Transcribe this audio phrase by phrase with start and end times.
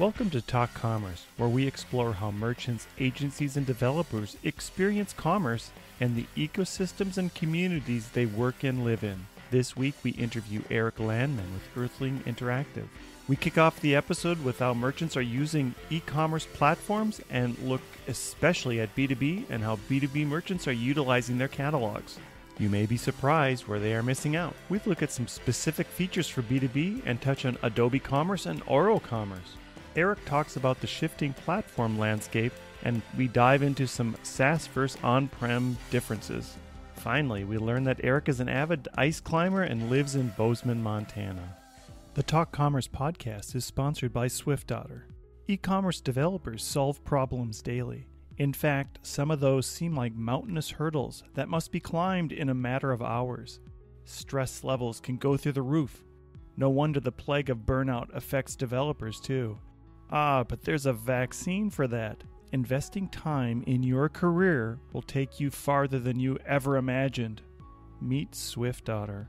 [0.00, 5.70] Welcome to Talk Commerce, where we explore how merchants, agencies, and developers experience commerce
[6.00, 9.26] and the ecosystems and communities they work and live in.
[9.52, 12.88] This week, we interview Eric Landmann with Earthling Interactive.
[13.28, 17.82] We kick off the episode with how merchants are using e commerce platforms and look
[18.08, 22.18] especially at B2B and how B2B merchants are utilizing their catalogs.
[22.58, 24.56] You may be surprised where they are missing out.
[24.68, 28.98] We look at some specific features for B2B and touch on Adobe Commerce and Oro
[28.98, 29.54] Commerce.
[29.96, 32.52] Eric talks about the shifting platform landscape
[32.82, 36.56] and we dive into some SaaS versus on prem differences.
[36.96, 41.56] Finally, we learn that Eric is an avid ice climber and lives in Bozeman, Montana.
[42.14, 45.02] The Talk Commerce podcast is sponsored by SwiftOtter.
[45.48, 48.06] E commerce developers solve problems daily.
[48.38, 52.54] In fact, some of those seem like mountainous hurdles that must be climbed in a
[52.54, 53.60] matter of hours.
[54.04, 56.04] Stress levels can go through the roof.
[56.56, 59.58] No wonder the plague of burnout affects developers too.
[60.10, 62.22] Ah, but there's a vaccine for that.
[62.52, 67.42] Investing time in your career will take you farther than you ever imagined.
[68.00, 69.26] Meet SwiftOtter.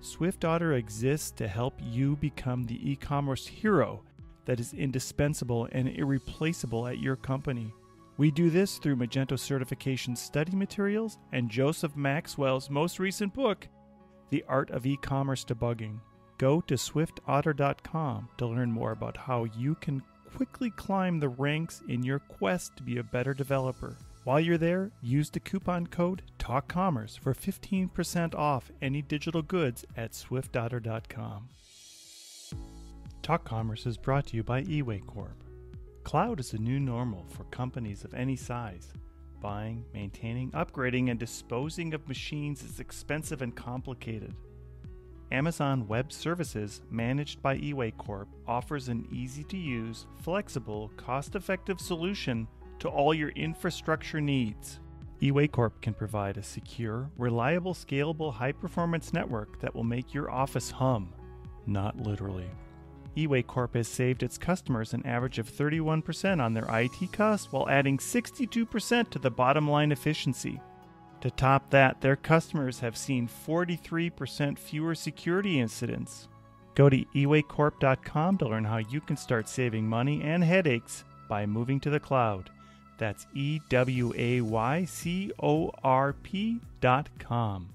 [0.00, 4.02] SwiftOtter exists to help you become the e commerce hero
[4.44, 7.72] that is indispensable and irreplaceable at your company.
[8.16, 13.66] We do this through Magento certification study materials and Joseph Maxwell's most recent book,
[14.28, 16.00] The Art of E-commerce Debugging.
[16.36, 20.02] Go to swiftotter.com to learn more about how you can
[20.34, 23.96] quickly climb the ranks in your quest to be a better developer.
[24.24, 30.12] While you're there, use the coupon code TALKCommerce for 15% off any digital goods at
[30.12, 31.48] swiftotter.com.
[33.22, 35.44] Talk Commerce is brought to you by eWay Corp.
[36.04, 38.92] Cloud is a new normal for companies of any size.
[39.40, 44.34] Buying, maintaining, upgrading, and disposing of machines is expensive and complicated.
[45.32, 51.80] Amazon Web Services, managed by eWay Corp, offers an easy to use, flexible, cost effective
[51.80, 52.48] solution
[52.80, 54.80] to all your infrastructure needs.
[55.22, 60.30] eWay Corp can provide a secure, reliable, scalable, high performance network that will make your
[60.30, 61.12] office hum.
[61.66, 62.50] Not literally.
[63.16, 67.68] eWay Corp has saved its customers an average of 31% on their IT costs while
[67.68, 70.60] adding 62% to the bottom line efficiency.
[71.20, 76.28] To top that, their customers have seen 43% fewer security incidents.
[76.74, 81.78] Go to ewaycorp.com to learn how you can start saving money and headaches by moving
[81.80, 82.50] to the cloud.
[82.96, 87.74] That's E W A Y C O R P.com.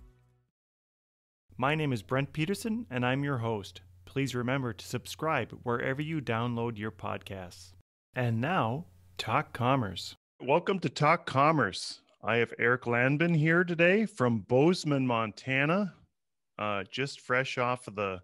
[1.58, 3.82] My name is Brent Peterson, and I'm your host.
[4.06, 7.74] Please remember to subscribe wherever you download your podcasts.
[8.16, 8.86] And now,
[9.18, 10.16] Talk Commerce.
[10.42, 12.02] Welcome to Talk Commerce.
[12.28, 15.94] I have Eric Landmann here today from Bozeman, Montana,
[16.58, 18.20] uh, just fresh off of the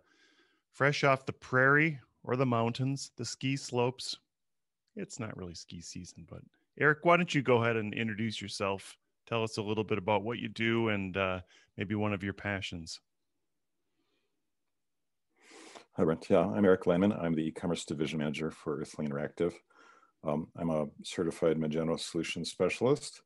[0.72, 4.18] fresh off the prairie or the mountains, the ski slopes.
[4.96, 6.42] It's not really ski season, but
[6.80, 8.98] Eric, why don't you go ahead and introduce yourself?
[9.28, 11.42] Tell us a little bit about what you do and uh,
[11.78, 13.00] maybe one of your passions.
[15.96, 16.26] Hi, Brent.
[16.28, 17.24] Yeah, I'm Eric Landmann.
[17.24, 19.54] I'm the e-commerce division manager for Earthling Interactive.
[20.24, 23.22] Um, I'm a certified Magento solution specialist,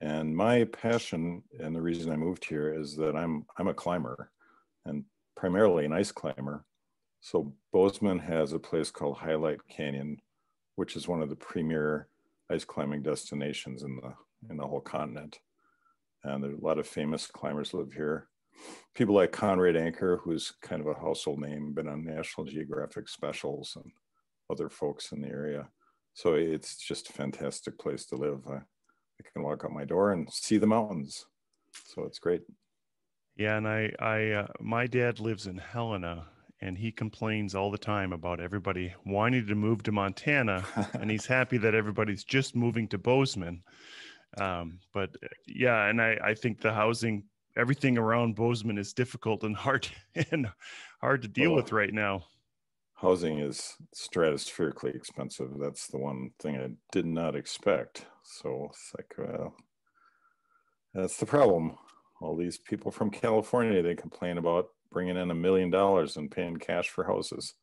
[0.00, 4.30] and my passion and the reason I moved here is that I'm I'm a climber,
[4.84, 5.04] and
[5.36, 6.64] primarily an ice climber.
[7.20, 10.20] So Bozeman has a place called Hyalite Canyon,
[10.76, 12.08] which is one of the premier
[12.50, 14.14] ice climbing destinations in the
[14.50, 15.40] in the whole continent.
[16.24, 18.28] And there's a lot of famous climbers live here
[18.94, 23.76] people like Conrad Anker, who's kind of a household name, been on National Geographic specials
[23.76, 23.90] and
[24.50, 25.68] other folks in the area.
[26.14, 28.40] So it's just a fantastic place to live.
[28.48, 28.60] I,
[29.20, 31.26] I can walk out my door and see the mountains.
[31.86, 32.42] So it's great.
[33.36, 36.26] Yeah, and I, I, uh, my dad lives in Helena,
[36.60, 40.64] and he complains all the time about everybody wanting to move to Montana,
[40.94, 43.62] and he's happy that everybody's just moving to Bozeman.
[44.38, 45.16] Um, but
[45.46, 47.24] yeah, and I, I think the housing
[47.56, 49.88] everything around Bozeman is difficult and hard
[50.30, 50.48] and
[51.00, 52.24] hard to deal well, with right now.
[52.94, 55.50] Housing is stratospherically expensive.
[55.58, 58.06] That's the one thing I did not expect.
[58.24, 59.54] So it's like, well,
[60.94, 61.76] that's the problem.
[62.20, 66.56] All these people from California, they complain about bringing in a million dollars and paying
[66.56, 67.54] cash for houses.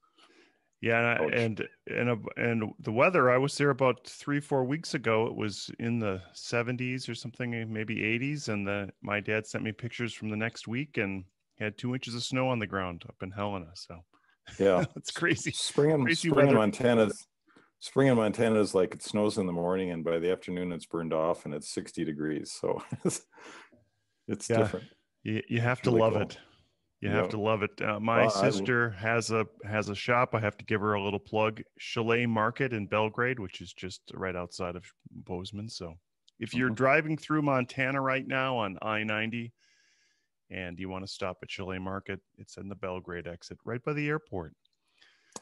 [0.80, 3.32] Yeah, and and and the weather.
[3.32, 5.26] I was there about three four weeks ago.
[5.26, 8.48] It was in the 70s or something, maybe 80s.
[8.50, 11.24] And the, my dad sent me pictures from the next week, and
[11.60, 13.72] had two inches of snow on the ground up in Helena.
[13.74, 14.02] So
[14.60, 15.52] yeah, it's crazy.
[15.52, 17.10] Spring in crazy spring in Montana.
[17.80, 20.86] Spring in Montana is like it snows in the morning, and by the afternoon it's
[20.86, 22.52] burned off, and it's 60 degrees.
[22.52, 23.22] So it's,
[24.28, 24.86] it's yeah, different.
[25.24, 26.22] You, you have to really love cool.
[26.24, 26.38] it.
[27.00, 27.80] You have to love it.
[27.80, 30.34] Uh, my sister has a has a shop.
[30.34, 31.62] I have to give her a little plug.
[31.78, 35.70] Chalet Market in Belgrade, which is just right outside of Bozeman.
[35.70, 35.94] So,
[36.40, 36.76] if you're mm-hmm.
[36.76, 39.54] driving through Montana right now on I ninety,
[40.50, 43.94] and you want to stop at Chalet Market, it's in the Belgrade exit, right by
[43.94, 44.54] the airport.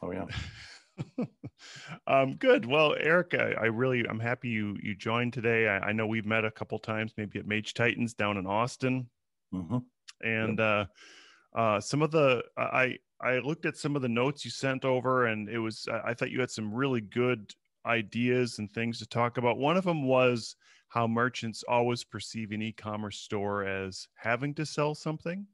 [0.01, 0.25] Oh yeah.
[2.07, 2.65] um, good.
[2.65, 5.67] Well, Erica, I really I'm happy you you joined today.
[5.67, 9.09] I, I, know we've met a couple times, maybe at Mage Titans down in Austin,
[9.53, 9.77] mm-hmm.
[10.21, 10.89] and yep.
[11.55, 14.85] uh, uh, some of the I I looked at some of the notes you sent
[14.85, 17.53] over, and it was I thought you had some really good
[17.85, 19.57] ideas and things to talk about.
[19.57, 20.55] One of them was
[20.89, 25.45] how merchants always perceive an e-commerce store as having to sell something.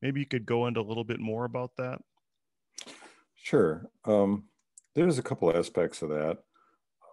[0.00, 2.00] Maybe you could go into a little bit more about that.
[3.34, 3.86] Sure.
[4.04, 4.44] Um,
[4.94, 6.38] there's a couple aspects of that.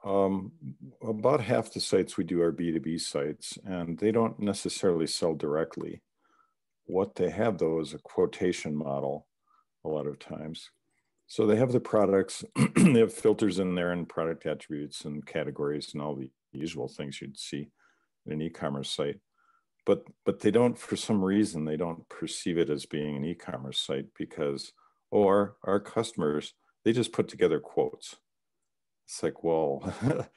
[0.04, 0.54] Um,
[1.02, 6.02] about half the sites we do are B2B sites, and they don't necessarily sell directly.
[6.86, 9.28] What they have, though, is a quotation model
[9.86, 10.70] a lot of times.
[11.28, 12.44] So they have the products,
[12.76, 17.22] they have filters in there and product attributes and categories and all the usual things
[17.22, 17.70] you'd see
[18.26, 19.20] in an e-commerce site.
[19.86, 23.80] But, but they don't, for some reason, they don't perceive it as being an e-commerce
[23.80, 24.74] site because,
[25.12, 26.54] or our customers,
[26.84, 28.16] they just put together quotes.
[29.06, 29.94] It's like, well,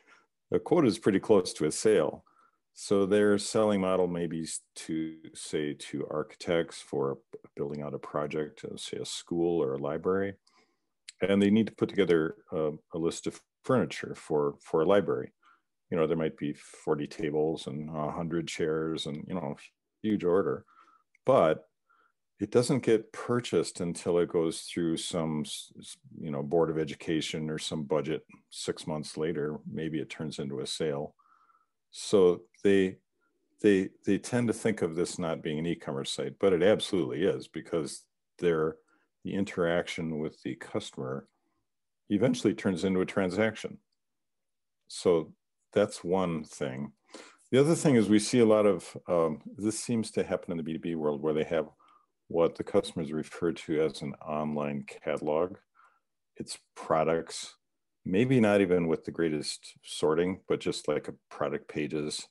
[0.53, 2.25] a quote is pretty close to a sale.
[2.75, 7.19] So their selling model may be to say to architects for
[7.55, 10.35] building out a project, uh, say a school or a library,
[11.21, 15.33] and they need to put together a, a list of furniture for for a library.
[15.91, 19.57] You know, there might be 40 tables and 100 chairs and you know,
[20.03, 20.65] huge order,
[21.27, 21.67] but
[22.43, 25.45] it doesn't get purchased until it goes through some
[26.21, 30.59] you know board of education or some budget six months later maybe it turns into
[30.59, 31.15] a sale.
[31.93, 32.97] So they
[33.63, 37.23] they they tend to think of this not being an e-commerce site but it absolutely
[37.23, 38.03] is because
[38.41, 38.75] they're
[39.23, 41.29] the interaction with the customer
[42.11, 43.79] eventually turns into a transaction.
[44.89, 45.33] So
[45.73, 46.91] that's one thing.
[47.53, 50.57] The other thing is we see a lot of um, this seems to happen in
[50.57, 51.69] the b2b world where they have
[52.33, 55.57] what the customers refer to as an online catalog.
[56.37, 57.55] It's products,
[58.05, 62.27] maybe not even with the greatest sorting, but just like a product pages.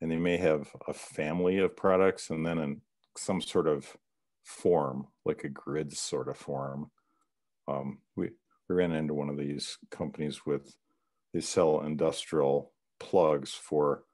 [0.00, 2.80] And they may have a family of products and then in
[3.16, 3.96] some sort of
[4.42, 6.90] form, like a grid sort of form.
[7.68, 8.30] Um, we,
[8.68, 10.74] we ran into one of these companies with,
[11.34, 14.04] they sell industrial plugs for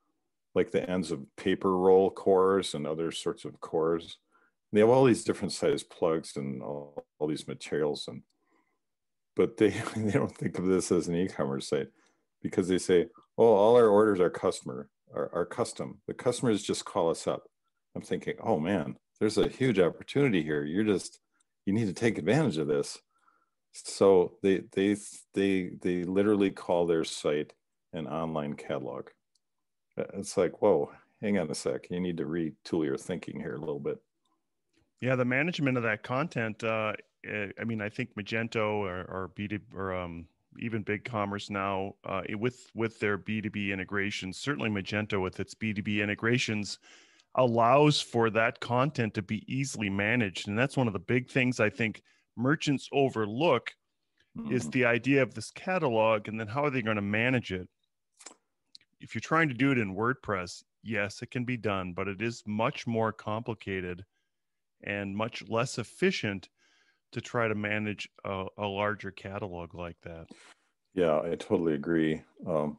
[0.54, 4.18] like the ends of paper roll cores and other sorts of cores
[4.72, 8.22] they have all these different size plugs and all, all these materials and
[9.36, 11.88] but they they don't think of this as an e-commerce site
[12.42, 13.06] because they say
[13.38, 16.00] oh all our orders are customer are, are custom.
[16.06, 17.44] The customers just call us up.
[17.94, 20.64] I'm thinking oh man there's a huge opportunity here.
[20.64, 21.20] You're just
[21.66, 22.98] you need to take advantage of this.
[23.72, 24.96] So they they
[25.34, 27.52] they they literally call their site
[27.92, 29.08] an online catalog.
[29.98, 30.90] Uh, it's like whoa
[31.20, 31.88] hang on a sec.
[31.90, 33.98] You need to retool your thinking here a little bit
[35.02, 36.62] yeah, the management of that content.
[36.62, 36.92] Uh,
[37.28, 40.26] eh, I mean, I think Magento or, or B2 or um,
[40.60, 46.00] even Big Commerce now uh, with with their B2B integrations, certainly Magento with its B2B
[46.02, 46.78] integrations
[47.34, 50.46] allows for that content to be easily managed.
[50.46, 52.02] And that's one of the big things I think
[52.36, 53.72] merchants overlook
[54.38, 54.52] mm-hmm.
[54.52, 57.68] is the idea of this catalog and then how are they going to manage it?
[59.00, 62.20] If you're trying to do it in WordPress, yes, it can be done, but it
[62.20, 64.04] is much more complicated
[64.82, 66.48] and much less efficient
[67.12, 70.26] to try to manage a, a larger catalog like that.
[70.94, 72.22] Yeah, I totally agree.
[72.46, 72.78] Um,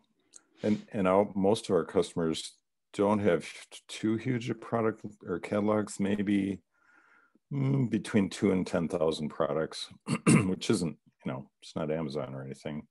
[0.64, 2.54] and and our, most of our customers
[2.94, 3.48] don't have
[3.88, 6.62] too huge a product or catalogs, maybe
[7.52, 9.90] mm, between two and 10,000 products,
[10.46, 10.96] which isn't,
[11.26, 12.84] you know, it's not Amazon or anything.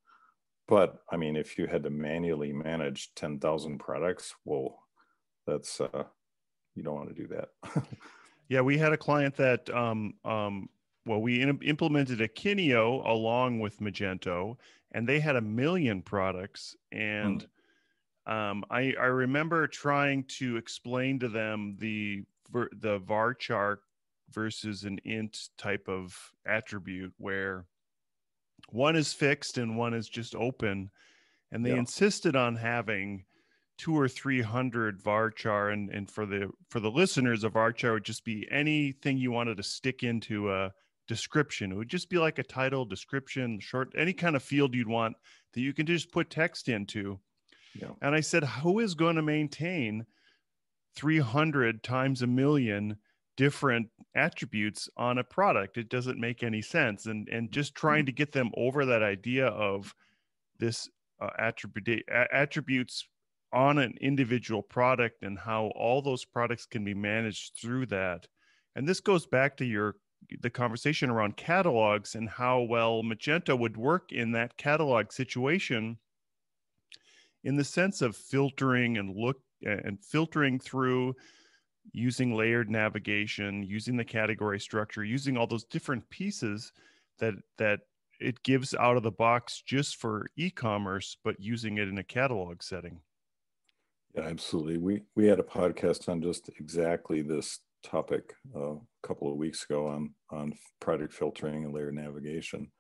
[0.67, 4.79] But I mean, if you had to manually manage 10,000 products, well,
[5.47, 6.05] that's, uh,
[6.75, 7.49] you don't want to do that.
[8.49, 10.69] Yeah, we had a client that, um, um,
[11.07, 14.57] well, we in- implemented Akeneo along with Magento,
[14.93, 16.77] and they had a million products.
[16.93, 17.47] And
[18.29, 18.33] mm.
[18.33, 22.25] um, I, I remember trying to explain to them the
[22.81, 23.79] the varchar
[24.31, 27.65] versus an int type of attribute where
[28.69, 30.91] one is fixed and one is just open,
[31.51, 31.79] and they yeah.
[31.79, 33.25] insisted on having
[33.83, 38.05] two or three hundred varchar and and for the for the listeners of varchar would
[38.05, 40.71] just be anything you wanted to stick into a
[41.09, 44.87] description it would just be like a title description short any kind of field you'd
[44.87, 45.17] want
[45.53, 47.19] that you can just put text into
[47.75, 47.89] yeah.
[48.03, 50.07] and i said who is going to maintain
[50.95, 52.97] 300 times a million
[53.37, 55.79] different attributes on a product.
[55.79, 57.07] It doesn't make any sense.
[57.07, 59.95] And and just trying to get them over that idea of
[60.59, 63.07] this uh, attribute attributes
[63.53, 68.27] on an individual product and how all those products can be managed through that.
[68.77, 69.97] And this goes back to your
[70.41, 75.99] the conversation around catalogs and how well Magento would work in that catalog situation
[77.45, 81.15] in the sense of filtering and look and filtering through
[81.93, 86.73] using layered navigation, using the category structure, using all those different pieces
[87.19, 87.81] that that
[88.21, 92.63] it gives out of the box just for e-commerce, but using it in a catalog
[92.63, 93.01] setting.
[94.15, 94.79] Yeah, absolutely.
[94.79, 99.65] We we had a podcast on just exactly this topic uh, a couple of weeks
[99.65, 102.71] ago on on product filtering and layer navigation,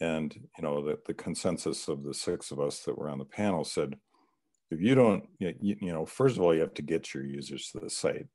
[0.00, 3.24] and you know that the consensus of the six of us that were on the
[3.24, 3.96] panel said
[4.70, 7.70] if you don't you, you know first of all you have to get your users
[7.70, 8.26] to the site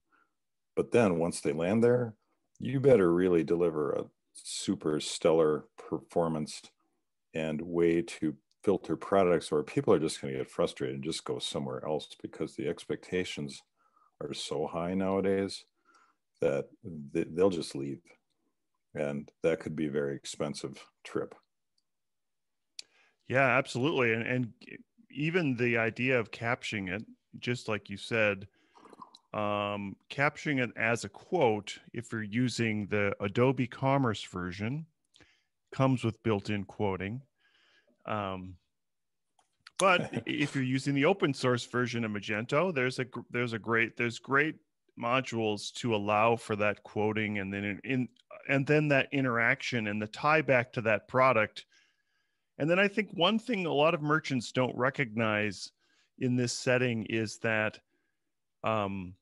[0.76, 2.16] but then once they land there
[2.60, 6.62] you better really deliver a super stellar performance
[7.34, 11.26] and way to filter products or people are just going to get frustrated and just
[11.26, 13.64] go somewhere else because the expectations
[14.22, 15.66] are so high nowadays
[16.42, 18.02] that they'll just leave.
[18.94, 21.36] And that could be a very expensive trip.
[23.28, 24.14] Yeah absolutely.
[24.14, 24.54] And, and
[25.10, 27.04] even the idea of capturing it,
[27.40, 28.48] just like you said,
[29.34, 34.86] um, capturing it as a quote, if you're using the Adobe Commerce version,
[35.72, 37.22] comes with built-in quoting.
[38.06, 38.56] Um,
[39.78, 43.98] but if you're using the open source version of Magento, there's a there's a great
[43.98, 44.56] there's great
[45.00, 48.08] modules to allow for that quoting and then in, in
[48.50, 51.66] and then that interaction and the tie back to that product
[52.62, 55.72] and then I think one thing a lot of merchants don't recognize
[56.20, 57.80] in this setting is that
[58.64, 59.16] um,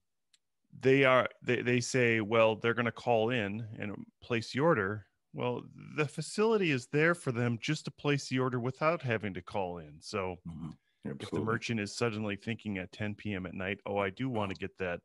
[0.81, 5.05] they are they, they say, well, they're going to call in and place the order.
[5.33, 5.63] Well,
[5.95, 9.77] the facility is there for them just to place the order without having to call
[9.77, 9.93] in.
[9.99, 11.11] So mm-hmm.
[11.21, 13.45] if the merchant is suddenly thinking at 10 p.m.
[13.45, 15.01] at night, oh, I do want to get that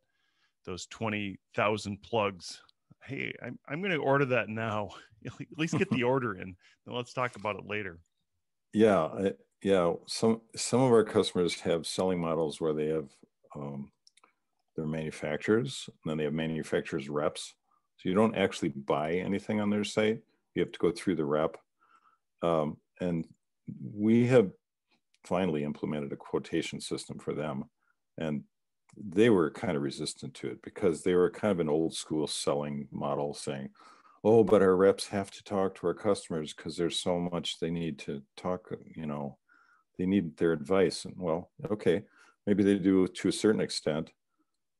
[0.64, 2.62] those 20,000 plugs.
[3.04, 4.90] Hey, I'm, I'm going to order that now.
[5.26, 6.54] At least get the order in.
[6.86, 7.98] Then let's talk about it later.
[8.72, 9.92] Yeah, I, yeah.
[10.06, 13.08] Some some of our customers have selling models where they have
[13.56, 13.90] um,
[14.76, 17.54] their manufacturers, and then they have manufacturers reps.
[18.04, 20.20] So you don't actually buy anything on their site.
[20.54, 21.56] You have to go through the rep.
[22.42, 23.26] Um, and
[23.94, 24.50] we have
[25.24, 27.64] finally implemented a quotation system for them,
[28.18, 28.44] and
[28.94, 32.26] they were kind of resistant to it because they were kind of an old school
[32.26, 33.70] selling model, saying,
[34.22, 37.70] oh but our reps have to talk to our customers because there's so much they
[37.70, 39.36] need to talk you know
[39.98, 42.02] they need their advice and well okay
[42.46, 44.10] maybe they do to a certain extent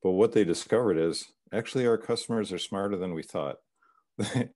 [0.02, 3.56] but what they discovered is actually our customers are smarter than we thought.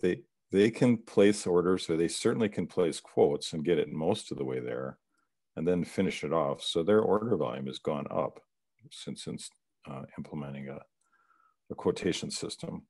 [0.00, 0.22] They
[0.52, 4.38] they can place orders or they certainly can place quotes and get it most of
[4.38, 4.98] the way there
[5.56, 6.62] and then finish it off.
[6.62, 8.40] So their order volume has gone up
[8.90, 9.50] since since
[9.90, 10.78] uh, implementing a,
[11.70, 12.82] a quotation system.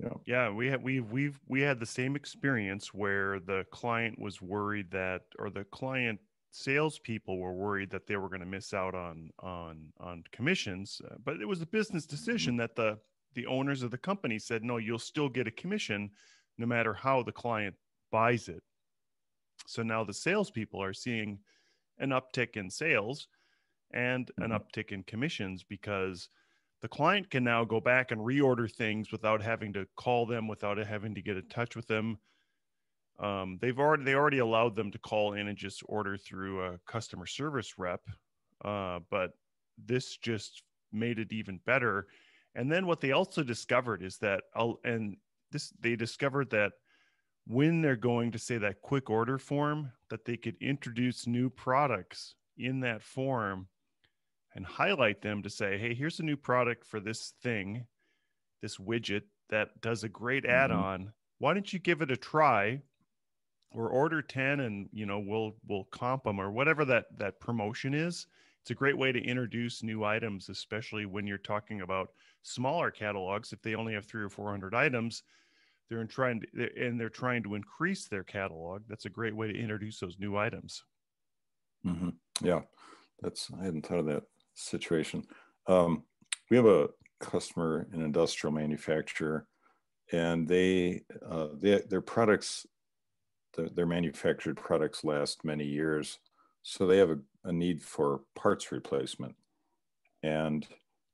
[0.00, 0.14] Yeah.
[0.26, 4.92] Yeah, we had we we've we had the same experience where the client was worried
[4.92, 6.20] that or the client
[6.58, 11.14] salespeople were worried that they were going to miss out on on on commissions, uh,
[11.24, 12.60] but it was a business decision mm-hmm.
[12.60, 12.98] that the
[13.34, 16.10] the owners of the company said, no, you'll still get a commission
[16.56, 17.74] no matter how the client
[18.10, 18.62] buys it.
[19.66, 21.38] So now the salespeople are seeing
[21.98, 23.28] an uptick in sales
[23.92, 24.50] and mm-hmm.
[24.50, 26.28] an uptick in commissions because
[26.80, 30.78] the client can now go back and reorder things without having to call them, without
[30.78, 32.18] having to get in touch with them.
[33.20, 36.78] Um, they've already they already allowed them to call in and just order through a
[36.86, 38.00] customer service rep,
[38.64, 39.32] uh, but
[39.84, 42.06] this just made it even better.
[42.54, 44.42] And then what they also discovered is that,
[44.84, 45.16] and
[45.50, 46.72] this they discovered that
[47.46, 52.34] when they're going to say that quick order form, that they could introduce new products
[52.56, 53.68] in that form
[54.54, 57.84] and highlight them to say, hey, here's a new product for this thing,
[58.60, 60.52] this widget that does a great mm-hmm.
[60.52, 61.12] add-on.
[61.38, 62.80] Why don't you give it a try?
[63.70, 67.92] Or order 10 and you know we'll we'll comp them or whatever that that promotion
[67.94, 68.26] is.
[68.62, 72.10] It's a great way to introduce new items, especially when you're talking about
[72.42, 73.52] smaller catalogs.
[73.52, 75.22] If they only have three or four hundred items,
[75.88, 78.82] they're in trying to, and they're trying to increase their catalog.
[78.88, 80.84] That's a great way to introduce those new items.
[81.86, 82.10] Mm-hmm.
[82.42, 82.62] Yeah,
[83.20, 85.24] that's I hadn't thought of that situation.
[85.66, 86.04] Um,
[86.50, 86.88] we have a
[87.20, 89.46] customer, an industrial manufacturer,
[90.12, 92.66] and they, uh, they their products,
[93.58, 96.18] the, their manufactured products last many years,
[96.62, 99.34] so they have a, a need for parts replacement.
[100.22, 100.66] And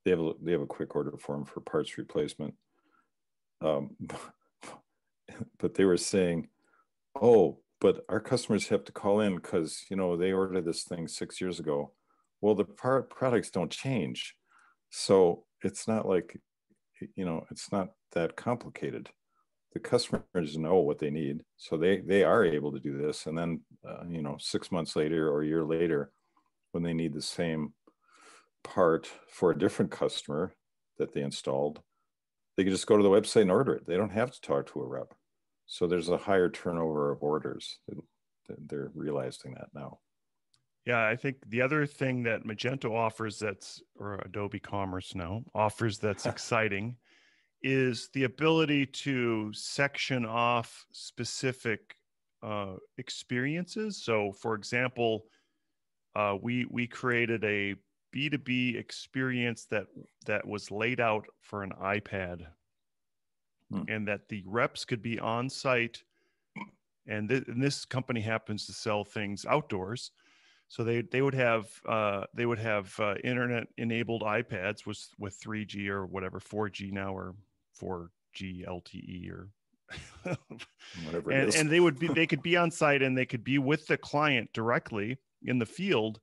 [0.04, 2.54] they have a, they have a quick order form for parts replacement.
[3.60, 3.96] Um,
[5.58, 6.48] but they were saying,
[7.20, 11.08] "Oh, but our customers have to call in because you know they ordered this thing
[11.08, 11.92] six years ago."
[12.40, 14.34] Well, the part products don't change,
[14.90, 16.38] so it's not like
[17.14, 19.10] you know it's not that complicated.
[19.74, 23.26] The customers know what they need, so they they are able to do this.
[23.26, 26.12] And then uh, you know six months later or a year later,
[26.72, 27.72] when they need the same
[28.62, 30.54] part for a different customer
[30.98, 31.80] that they installed,
[32.56, 33.86] they can just go to the website and order it.
[33.86, 35.12] They don't have to talk to a rep.
[35.66, 37.78] So there's a higher turnover of orders.
[38.48, 39.98] They're realizing that now.
[40.86, 45.98] Yeah, I think the other thing that Magento offers that's, or Adobe Commerce now offers
[45.98, 46.96] that's exciting
[47.64, 51.96] is the ability to section off specific
[52.42, 54.04] uh, experiences.
[54.04, 55.24] So, for example,
[56.14, 57.74] uh, we we created a
[58.14, 59.86] B2B experience that
[60.26, 62.46] that was laid out for an iPad
[63.72, 63.82] hmm.
[63.88, 66.02] and that the reps could be on site
[67.06, 70.12] and, th- and, this company happens to sell things outdoors
[70.68, 75.40] so they they would have uh, they would have uh, internet enabled iPads with with
[75.40, 77.34] 3G or whatever 4G now or
[77.80, 79.48] 4G LTE or
[81.04, 83.58] whatever and, and they would be they could be on site and they could be
[83.58, 86.20] with the client directly in the field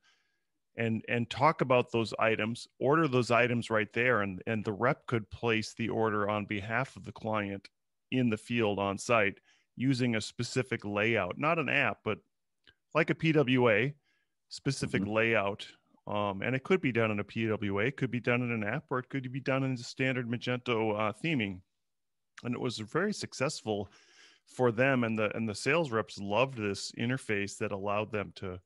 [0.78, 5.06] and and talk about those items order those items right there and and the rep
[5.06, 7.68] could place the order on behalf of the client
[8.12, 9.38] in the field on site
[9.76, 12.18] using a specific layout not an app but
[12.96, 13.94] like a pwa
[14.50, 15.14] specific mm-hmm.
[15.14, 15.68] layout
[16.08, 18.64] um, and it could be done in a pwa it could be done in an
[18.64, 21.60] app or it could be done in the standard magento uh, theming.
[22.44, 23.92] And it was very successful
[24.48, 28.60] for them and the and the sales reps loved this interface that allowed them to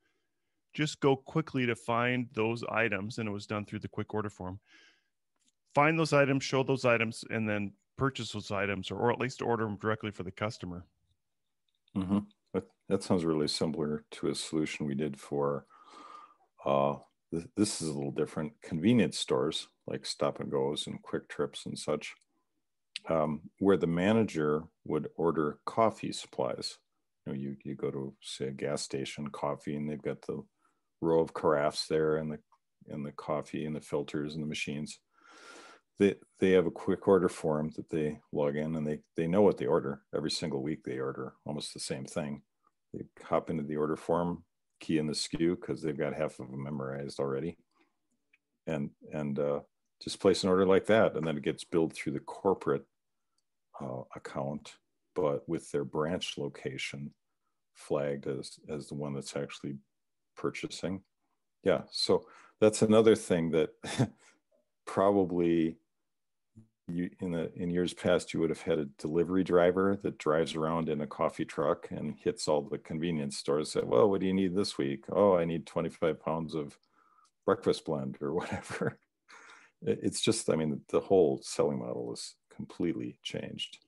[0.74, 4.30] just go quickly to find those items and it was done through the quick order
[4.30, 4.60] form.
[5.74, 9.42] Find those items show those items and then purchase those items or, or at least
[9.42, 10.86] order them directly for the customer.
[11.96, 12.20] Mm-hmm.
[12.54, 15.66] that, that sounds really similar to a solution we did for
[16.66, 16.96] uh,
[17.40, 21.66] th- this is a little different convenience stores like stop and goes and quick trips
[21.66, 22.14] and such
[23.10, 26.78] um, where the manager would order coffee supplies
[27.26, 30.44] you know you, you go to say a gas station coffee and they've got the
[31.02, 32.40] row of carafes there and the
[32.90, 35.00] and the coffee and the filters and the machines.
[35.98, 39.42] They they have a quick order form that they log in and they they know
[39.42, 40.84] what they order every single week.
[40.84, 42.42] They order almost the same thing.
[42.94, 44.44] They hop into the order form,
[44.86, 47.58] key in the SKU because they've got half of them memorized already,
[48.68, 49.60] and and uh,
[50.02, 52.86] just place an order like that, and then it gets billed through the corporate
[53.82, 54.74] uh, account,
[55.16, 57.12] but with their branch location
[57.74, 59.76] flagged as as the one that's actually
[60.38, 61.02] purchasing.
[61.64, 62.26] Yeah, so
[62.62, 63.70] that's another thing that
[64.86, 65.78] probably
[66.88, 70.56] you in the in years past you would have had a delivery driver that drives
[70.56, 74.28] around in a coffee truck and hits all the convenience stores said well what do
[74.28, 75.06] you need this week?
[75.12, 76.78] Oh i need 25 pounds of
[77.46, 79.00] breakfast blend or whatever.
[79.82, 83.80] It's just i mean the whole selling model is completely changed.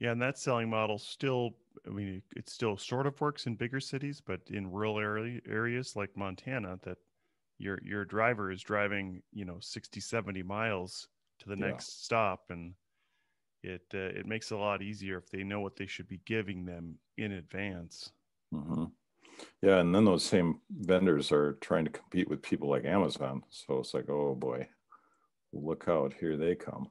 [0.00, 1.54] Yeah and that selling model still
[1.86, 5.96] I mean, it still sort of works in bigger cities, but in rural area, areas
[5.96, 6.98] like Montana, that
[7.58, 11.08] your your driver is driving, you know, 60, 70 miles
[11.44, 11.68] to the yeah.
[11.68, 12.74] next stop, and
[13.62, 16.20] it uh, it makes it a lot easier if they know what they should be
[16.26, 18.10] giving them in advance.
[18.52, 18.84] Mm-hmm.
[19.62, 23.78] Yeah, and then those same vendors are trying to compete with people like Amazon, so
[23.78, 24.68] it's like, oh boy,
[25.52, 26.90] look out, here they come.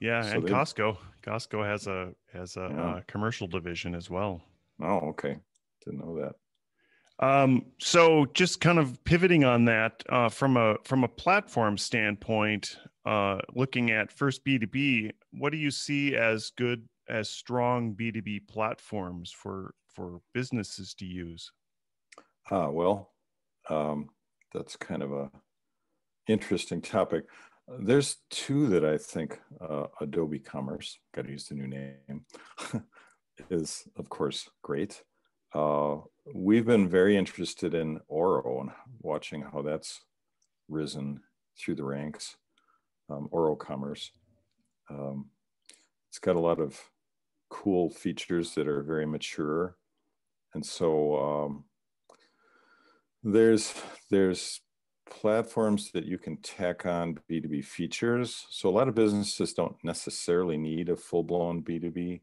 [0.00, 0.96] Yeah, so and they, Costco.
[1.22, 3.00] Costco has a has a, yeah.
[3.06, 4.42] commercial division as well.
[4.82, 5.36] Oh, okay.
[5.84, 6.34] Didn't know that.
[7.20, 12.76] Um, so just kind of pivoting on that uh, from a from a platform standpoint,
[13.06, 17.92] uh, looking at first B two B, what do you see as good as strong
[17.92, 21.52] B two B platforms for for businesses to use?
[22.50, 23.12] Uh, well,
[23.70, 24.08] um,
[24.52, 25.30] that's kind of a
[26.26, 27.24] interesting topic.
[27.78, 32.26] There's two that I think uh, Adobe Commerce, got to use the new name,
[33.50, 35.02] is of course great.
[35.54, 35.98] Uh,
[36.32, 40.00] we've been very interested in Oro and watching how that's
[40.68, 41.20] risen
[41.58, 42.36] through the ranks.
[43.10, 44.10] Um, Oro Commerce.
[44.88, 45.26] Um,
[46.08, 46.80] it's got a lot of
[47.50, 49.76] cool features that are very mature,
[50.54, 51.64] and so um,
[53.22, 53.74] there's
[54.10, 54.60] there's
[55.10, 58.46] platforms that you can tack on B2B features.
[58.50, 62.20] So a lot of businesses don't necessarily need a full-blown B2B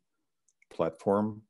[0.71, 1.43] platform.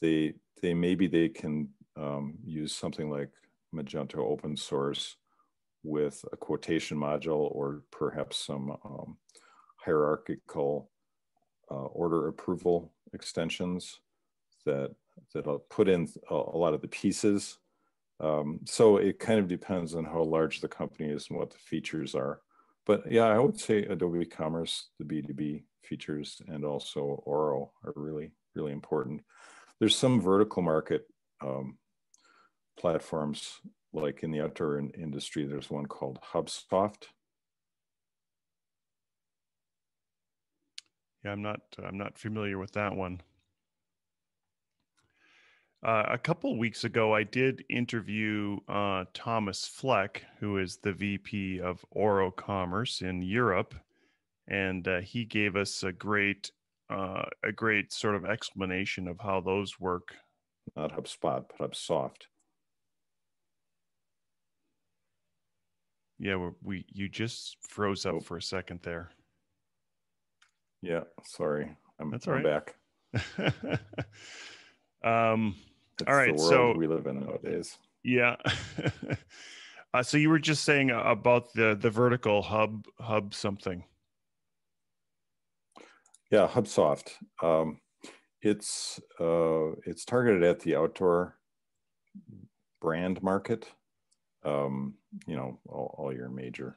[0.00, 3.30] They they maybe they can um, use something like
[3.74, 5.16] Magento open source
[5.82, 9.16] with a quotation module or perhaps some um,
[9.76, 10.90] hierarchical
[11.70, 14.00] uh, order approval extensions
[14.66, 14.94] that
[15.34, 17.58] that'll put in a, a lot of the pieces.
[18.18, 21.58] Um, so it kind of depends on how large the company is and what the
[21.58, 22.40] features are.
[22.86, 28.32] But yeah, I would say Adobe Commerce, the B2B features, and also Oro are really,
[28.54, 29.22] really important.
[29.80, 31.06] There's some vertical market
[31.42, 31.78] um,
[32.78, 33.60] platforms,
[33.92, 37.04] like in the outdoor industry, there's one called HubSoft.
[41.24, 41.60] Yeah, I'm not.
[41.82, 43.20] I'm not familiar with that one.
[45.82, 51.60] Uh, a couple weeks ago, I did interview uh, Thomas Fleck, who is the VP
[51.60, 53.74] of Oro Commerce in Europe,
[54.46, 56.52] and uh, he gave us a great,
[56.90, 60.08] uh, a great sort of explanation of how those work.
[60.76, 62.22] Not HubSpot, but HubSoft.
[66.18, 68.20] Yeah, we you just froze up oh.
[68.20, 69.10] for a second there.
[70.82, 71.70] Yeah, sorry.
[71.98, 72.66] I'm, That's all I'm right.
[73.12, 73.80] back.
[75.04, 75.54] um,
[76.06, 77.78] all right, so we live in nowadays.
[78.02, 78.36] Yeah.
[79.94, 83.84] uh, so you were just saying about the the vertical hub hub something.
[86.30, 87.10] Yeah, HubSoft.
[87.42, 87.80] Um,
[88.40, 91.36] it's uh, it's targeted at the outdoor
[92.80, 93.66] brand market.
[94.44, 94.94] Um,
[95.26, 96.76] you know, all, all, your major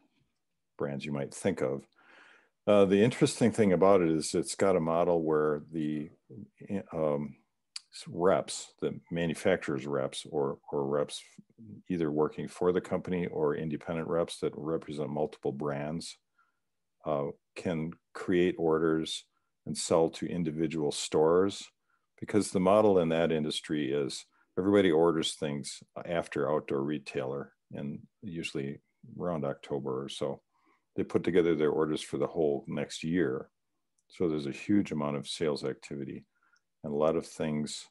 [0.78, 1.84] brands you might think of.
[2.68, 6.10] Uh, the interesting thing about it is it's got a model where the
[6.92, 7.36] um,
[8.08, 11.22] reps, the manufacturers reps or, or reps
[11.90, 16.18] either working for the company or independent reps that represent multiple brands
[17.06, 19.24] uh, can create orders
[19.66, 21.64] and sell to individual stores
[22.20, 24.26] because the model in that industry is
[24.58, 28.80] everybody orders things after outdoor retailer and usually
[29.20, 30.42] around October or so.
[30.96, 33.50] They put together their orders for the whole next year.
[34.08, 36.26] So there's a huge amount of sales activity
[36.84, 37.88] and a lot of things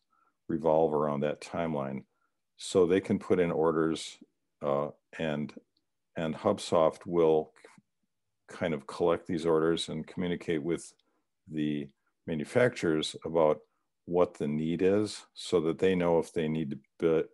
[0.49, 2.05] revolve around that timeline.
[2.57, 4.19] So they can put in orders
[4.65, 5.53] uh, and
[6.17, 7.53] and HubSoft will
[8.49, 10.93] kind of collect these orders and communicate with
[11.51, 11.89] the
[12.27, 13.59] manufacturers about
[14.07, 17.25] what the need is so that they know if they need to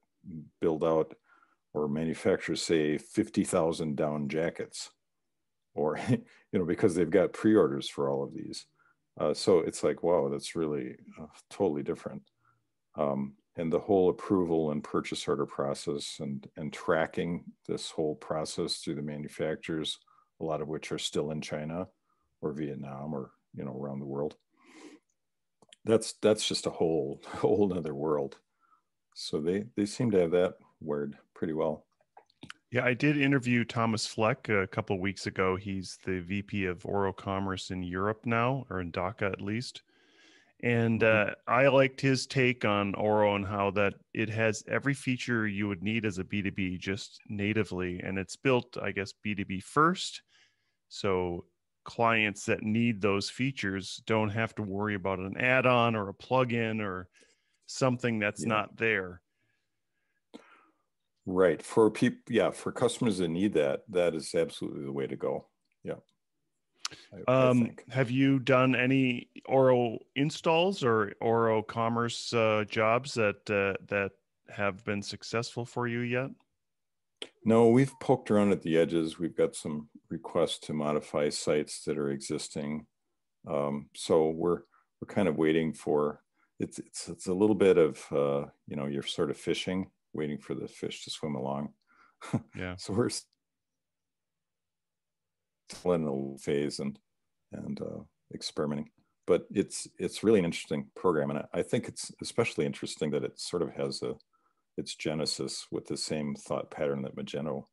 [0.61, 1.15] build out
[1.75, 4.91] or manufacture say 50,000 down jackets
[5.75, 6.19] or you
[6.53, 8.67] know because they've got pre-orders for all of these.
[9.21, 12.23] Uh, so it's like wow that's really uh, totally different.
[12.97, 18.77] Um, and the whole approval and purchase order process and, and tracking this whole process
[18.77, 19.99] through the manufacturers,
[20.41, 21.89] a lot of which are still in China
[22.41, 24.37] or Vietnam or, you know, around the world.
[25.85, 28.37] That's, that's just a whole, whole other world.
[29.15, 31.85] So they, they seem to have that word pretty well.
[32.71, 35.57] Yeah, I did interview Thomas Fleck a couple weeks ago.
[35.57, 39.83] He's the VP of Oro Commerce in Europe now, or in DACH at least.
[40.63, 41.31] And mm-hmm.
[41.31, 45.67] uh, I liked his take on Oro and how that it has every feature you
[45.67, 48.01] would need as a B2B just natively.
[48.01, 50.21] And it's built, I guess, B2B first.
[50.89, 51.47] So
[51.89, 56.15] clients that need those features don't have to worry about an add on or a
[56.15, 57.09] plug-in or
[57.65, 58.49] something that's yeah.
[58.49, 59.23] not there.
[61.25, 61.63] Right.
[61.63, 65.47] For people, yeah, for customers that need that, that is absolutely the way to go.
[65.83, 65.95] Yeah.
[67.27, 73.49] I, um, I have you done any Oro installs or Oro commerce uh, jobs that
[73.51, 74.11] uh, that
[74.51, 76.29] have been successful for you yet?
[77.47, 79.19] No, we've poked around at the edges.
[79.19, 82.87] We've got some requests to modify sites that are existing.
[83.49, 84.63] Um, so we're
[85.01, 86.23] we're kind of waiting for
[86.59, 90.39] it's it's it's a little bit of uh, you know you're sort of fishing, waiting
[90.39, 91.71] for the fish to swim along.
[92.57, 92.75] Yeah.
[92.77, 93.11] so we're
[95.71, 96.99] still in a phase and
[97.53, 98.03] and uh,
[98.35, 98.91] experimenting.
[99.27, 103.25] But it's it's really an interesting program, and I, I think it's especially interesting that
[103.25, 104.15] it sort of has a
[104.77, 107.65] its genesis with the same thought pattern that Magento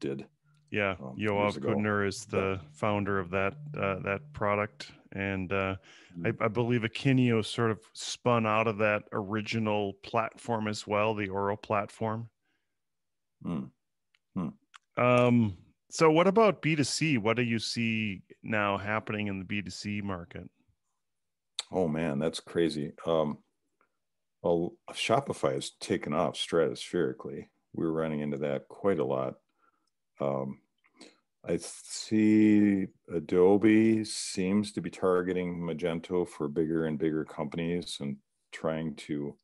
[0.00, 0.26] did.
[0.74, 2.68] Yeah, um, Yoav Kutner is the yeah.
[2.72, 5.76] founder of that uh, that product, and uh,
[6.18, 6.26] mm-hmm.
[6.26, 11.28] I, I, believe Akeneo sort of spun out of that original platform as well, the
[11.28, 12.28] Oro platform.
[13.46, 13.70] Mm.
[14.34, 14.48] Hmm.
[14.96, 15.56] Um,
[15.92, 17.20] so, what about B2C?
[17.20, 20.50] What do you see now happening in the B2C market?
[21.70, 22.90] Oh man, that's crazy.
[23.06, 23.38] Um,
[24.42, 27.44] well, Shopify has taken off stratospherically.
[27.72, 29.34] We're running into that quite a lot.
[30.20, 30.58] Um,
[31.46, 38.16] I see Adobe seems to be targeting Magento for bigger and bigger companies and
[38.52, 39.36] trying to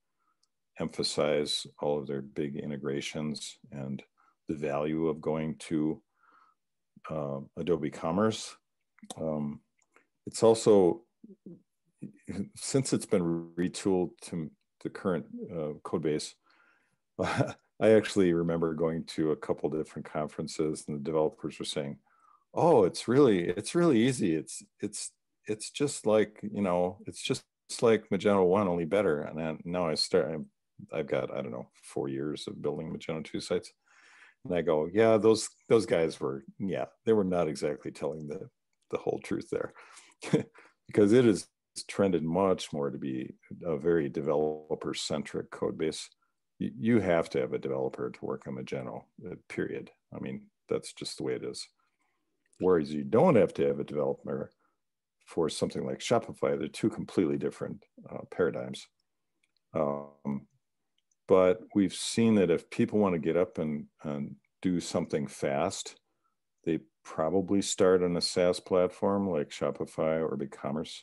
[0.79, 4.03] emphasize all of their big integrations and
[4.49, 6.01] the value of going to
[7.11, 8.57] uh, Adobe Commerce.
[9.21, 9.61] Um,
[10.27, 11.03] it's also
[12.57, 14.51] since it's been retooled to
[14.83, 16.35] the current uh, code base.
[17.81, 21.99] I actually remember going to a couple different conferences, and the developers were saying,
[22.55, 24.35] "Oh, it's really it's really easy.
[24.37, 25.12] It's it's
[25.47, 27.43] it's just like you know, it's just
[27.81, 30.40] like Magento One, only better." And then, now I start.
[30.93, 33.73] I've got I don't know four years of building Magento Two sites,
[34.45, 38.51] and I go, "Yeah, those those guys were yeah, they were not exactly telling the
[38.90, 39.73] the whole truth there,
[40.87, 41.49] because it is
[41.88, 43.33] trended much more to be
[43.64, 46.09] a very developer centric code base
[46.61, 49.90] you have to have a developer to work on Magento, uh, period.
[50.14, 51.66] I mean, that's just the way it is.
[52.59, 54.53] Whereas you don't have to have a developer
[55.25, 56.59] for something like Shopify.
[56.59, 58.87] They're two completely different uh, paradigms.
[59.75, 60.46] Um,
[61.27, 65.96] but we've seen that if people want to get up and, and do something fast,
[66.64, 70.99] they probably start on a SaaS platform like Shopify or BigCommerce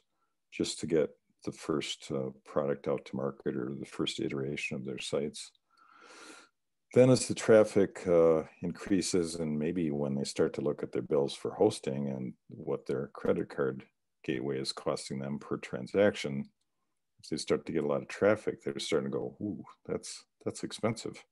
[0.52, 1.10] just to get
[1.46, 5.52] the first uh, product out to market or the first iteration of their sites.
[6.94, 11.02] Then, as the traffic uh, increases, and maybe when they start to look at their
[11.02, 13.84] bills for hosting and what their credit card
[14.24, 16.46] gateway is costing them per transaction,
[17.20, 20.26] if they start to get a lot of traffic, they're starting to go, "Ooh, that's
[20.46, 21.24] that's expensive."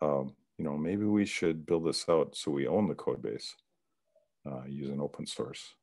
[0.00, 3.54] Um, you know, maybe we should build this out so we own the code base,
[4.46, 5.74] uh, use an open source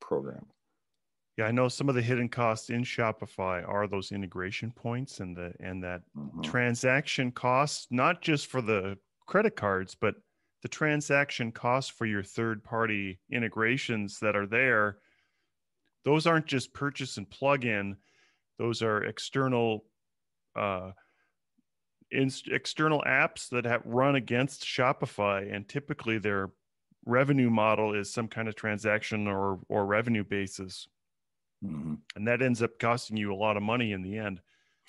[0.00, 0.46] program.
[1.36, 5.36] Yeah, I know some of the hidden costs in Shopify are those integration points and
[5.36, 6.40] the and that mm-hmm.
[6.40, 8.96] transaction costs, not just for the
[9.26, 10.14] credit cards, but
[10.62, 14.98] the transaction costs for your third party integrations that are there.
[16.04, 17.96] Those aren't just purchase and plug in;
[18.58, 19.84] those are external,
[20.54, 20.92] uh,
[22.10, 26.50] in, external apps that have run against Shopify, and typically their
[27.04, 30.88] revenue model is some kind of transaction or or revenue basis.
[31.66, 31.94] Mm-hmm.
[32.14, 34.40] And that ends up costing you a lot of money in the end.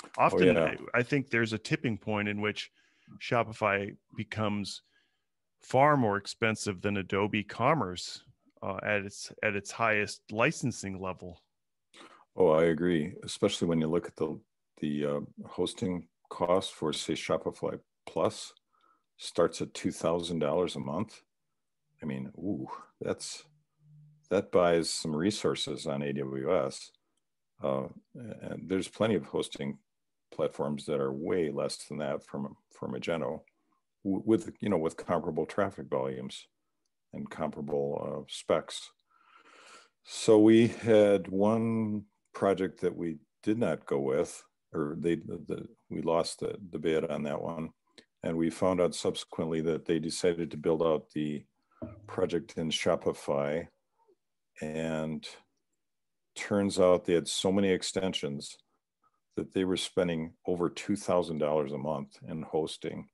[0.04, 0.76] Oh, Often, oh, yeah.
[0.94, 2.72] I, I think there's a tipping point in which
[3.20, 4.82] Shopify becomes
[5.62, 8.24] far more expensive than Adobe Commerce
[8.62, 11.42] uh, at its at its highest licensing level.
[12.36, 13.14] Oh, I agree.
[13.24, 14.40] Especially when you look at the
[14.80, 18.54] the uh, hosting cost for say Shopify Plus
[19.18, 21.22] starts at two thousand dollars a month.
[22.02, 22.68] I mean, ooh,
[23.02, 23.44] that's
[24.30, 26.90] that buys some resources on AWS.
[27.64, 29.78] Uh, and there's plenty of hosting
[30.32, 33.42] platforms that are way less than that from from Magento,
[34.04, 36.46] with you know with comparable traffic volumes
[37.14, 38.92] and comparable uh, specs.
[40.04, 45.68] So we had one project that we did not go with, or they the, the,
[45.90, 47.70] we lost the, the bid on that one,
[48.24, 51.44] and we found out subsequently that they decided to build out the
[52.08, 53.68] project in Shopify
[54.62, 55.28] and
[56.36, 58.58] turns out they had so many extensions
[59.36, 63.08] that they were spending over $2,000 a month in hosting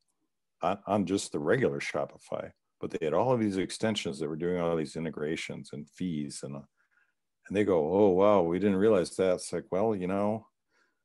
[0.61, 2.51] on, on, just the regular Shopify.
[2.79, 6.39] But they had all of these extensions that were doing all these integrations and fees.
[6.43, 9.35] And, and they go, oh, wow, we didn't realize that.
[9.35, 10.47] It's like, well, you know,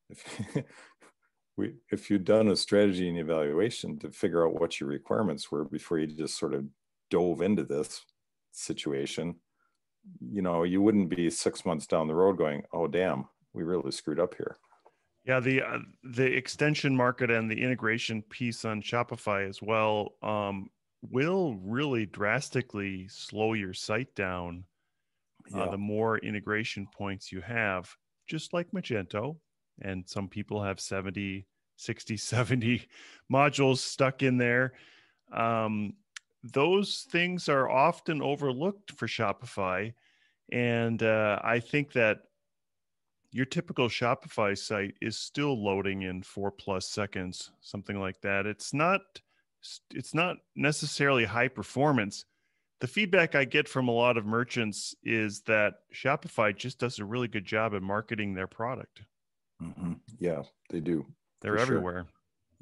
[0.09, 0.41] if,
[1.57, 5.65] we, if you'd done a strategy and evaluation to figure out what your requirements were
[5.65, 6.65] before you just sort of
[7.11, 8.01] dove into this
[8.53, 9.37] situation,
[10.21, 13.91] you know, you wouldn't be six months down the road going, "Oh, damn, we really
[13.91, 14.57] screwed up here."
[15.25, 20.71] Yeah, the uh, the extension market and the integration piece on Shopify as well um,
[21.03, 24.65] will really drastically slow your site down.
[25.55, 25.71] Uh, yeah.
[25.71, 27.95] The more integration points you have,
[28.27, 29.37] just like Magento,
[29.81, 32.89] and some people have 70, 60, 70
[33.33, 34.75] modules stuck in there.
[35.33, 35.95] Um,
[36.43, 39.93] those things are often overlooked for Shopify.
[40.53, 42.21] And uh, I think that
[43.31, 48.47] your typical Shopify site is still loading in four plus seconds, something like that.
[48.47, 49.03] It's not
[49.93, 52.25] it's not necessarily high performance.
[52.81, 57.05] The feedback I get from a lot of merchants is that Shopify just does a
[57.05, 59.03] really good job at marketing their product.
[59.61, 59.95] Mm-hmm.
[60.21, 61.05] Yeah, they do.
[61.41, 62.07] They're everywhere.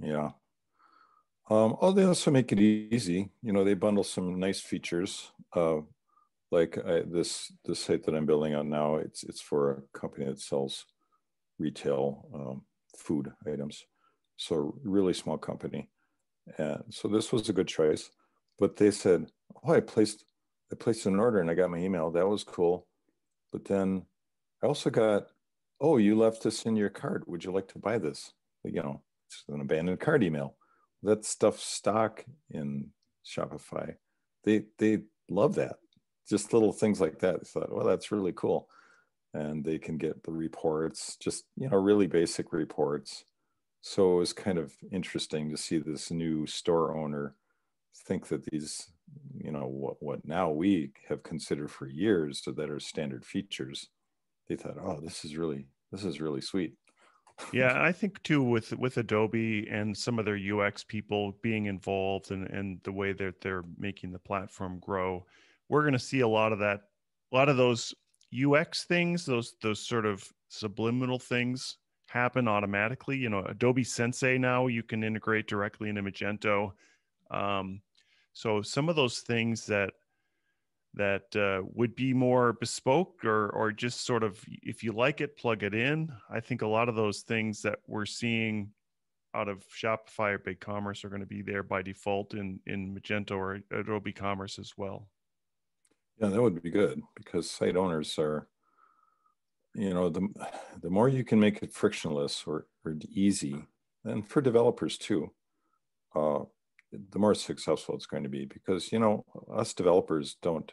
[0.00, 0.08] Sure.
[0.08, 0.30] Yeah.
[1.48, 3.30] Um, oh, they also make it easy.
[3.42, 5.30] You know, they bundle some nice features.
[5.54, 5.78] Uh,
[6.50, 8.96] like I, this this site that I'm building on now.
[8.96, 10.86] It's it's for a company that sells
[11.58, 12.62] retail um,
[12.96, 13.84] food items.
[14.36, 15.88] So really small company.
[16.58, 18.10] And so this was a good choice.
[18.58, 19.30] But they said,
[19.64, 20.24] "Oh, I placed
[20.72, 22.10] I placed an order and I got my email.
[22.10, 22.86] That was cool."
[23.52, 24.06] But then
[24.62, 25.28] I also got,
[25.80, 27.28] "Oh, you left this in your cart.
[27.28, 28.32] Would you like to buy this?"
[28.64, 30.56] You know, it's an abandoned cart email
[31.06, 32.90] that stuff stock in
[33.24, 33.94] Shopify.
[34.44, 35.76] They they love that.
[36.28, 37.36] Just little things like that.
[37.36, 38.68] I thought, well, that's really cool.
[39.32, 43.24] And they can get the reports, just, you know, really basic reports.
[43.82, 47.36] So it was kind of interesting to see this new store owner
[48.06, 48.88] think that these,
[49.36, 53.88] you know, what, what now we have considered for years that are standard features.
[54.48, 56.74] They thought, oh, this is really, this is really sweet
[57.52, 62.30] yeah, I think too with with Adobe and some of their UX people being involved
[62.30, 65.24] and and the way that they're making the platform grow,
[65.68, 66.80] we're going to see a lot of that,
[67.32, 67.94] a lot of those
[68.34, 71.76] UX things, those those sort of subliminal things
[72.08, 73.16] happen automatically.
[73.16, 76.72] You know, Adobe Sensei now you can integrate directly into Magento.
[77.30, 77.82] Um,
[78.32, 79.90] so some of those things that
[80.96, 85.36] that uh, would be more bespoke or or just sort of if you like it
[85.36, 86.10] plug it in.
[86.30, 88.70] I think a lot of those things that we're seeing
[89.34, 93.36] out of shopify or BigCommerce are going to be there by default in in magento
[93.36, 95.08] or adobe commerce as well.
[96.18, 98.48] Yeah that would be good because site owners are
[99.74, 100.26] you know the
[100.80, 103.62] the more you can make it frictionless or, or easy
[104.04, 105.30] and for developers too
[106.14, 106.40] uh,
[107.10, 110.72] the more successful it's going to be because you know us developers don't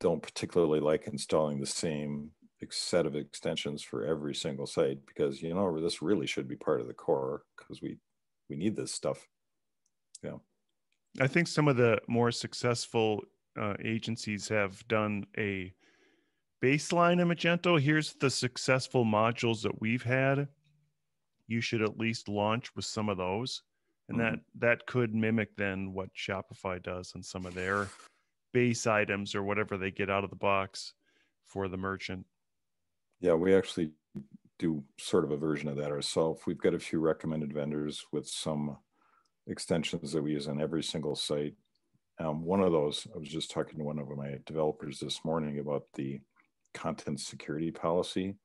[0.00, 2.30] don't particularly like installing the same
[2.70, 6.80] set of extensions for every single site because you know this really should be part
[6.80, 7.96] of the core because we
[8.48, 9.26] we need this stuff.
[10.22, 10.38] Yeah.
[11.20, 13.22] I think some of the more successful
[13.60, 15.72] uh, agencies have done a
[16.62, 17.80] baseline in magento.
[17.80, 20.48] Here's the successful modules that we've had.
[21.48, 23.62] You should at least launch with some of those
[24.08, 24.34] and mm-hmm.
[24.34, 27.88] that that could mimic then what shopify does on some of their
[28.56, 30.94] base items or whatever they get out of the box
[31.44, 32.24] for the merchant.
[33.20, 33.90] Yeah, we actually
[34.58, 36.40] do sort of a version of that ourselves.
[36.46, 38.78] We've got a few recommended vendors with some
[39.46, 41.52] extensions that we use on every single site.
[42.18, 45.58] Um, one of those, I was just talking to one of my developers this morning
[45.58, 46.20] about the
[46.72, 48.36] content security policy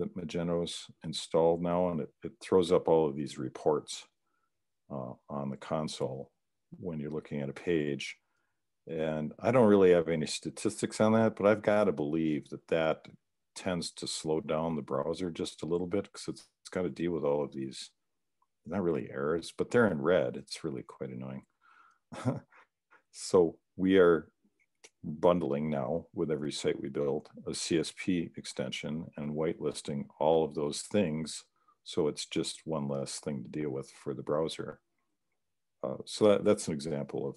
[0.00, 4.04] that Magento's installed now, and it, it throws up all of these reports
[4.90, 6.32] uh, on the console
[6.80, 8.16] when you're looking at a page.
[8.86, 12.66] And I don't really have any statistics on that, but I've got to believe that
[12.68, 13.06] that
[13.54, 16.90] tends to slow down the browser just a little bit because it's, it's got to
[16.90, 17.90] deal with all of these,
[18.66, 20.36] not really errors, but they're in red.
[20.36, 21.42] It's really quite annoying.
[23.12, 24.28] so we are
[25.02, 30.82] bundling now with every site we build a CSP extension and whitelisting all of those
[30.82, 31.44] things.
[31.84, 34.80] So it's just one less thing to deal with for the browser.
[35.82, 37.36] Uh, so that, that's an example of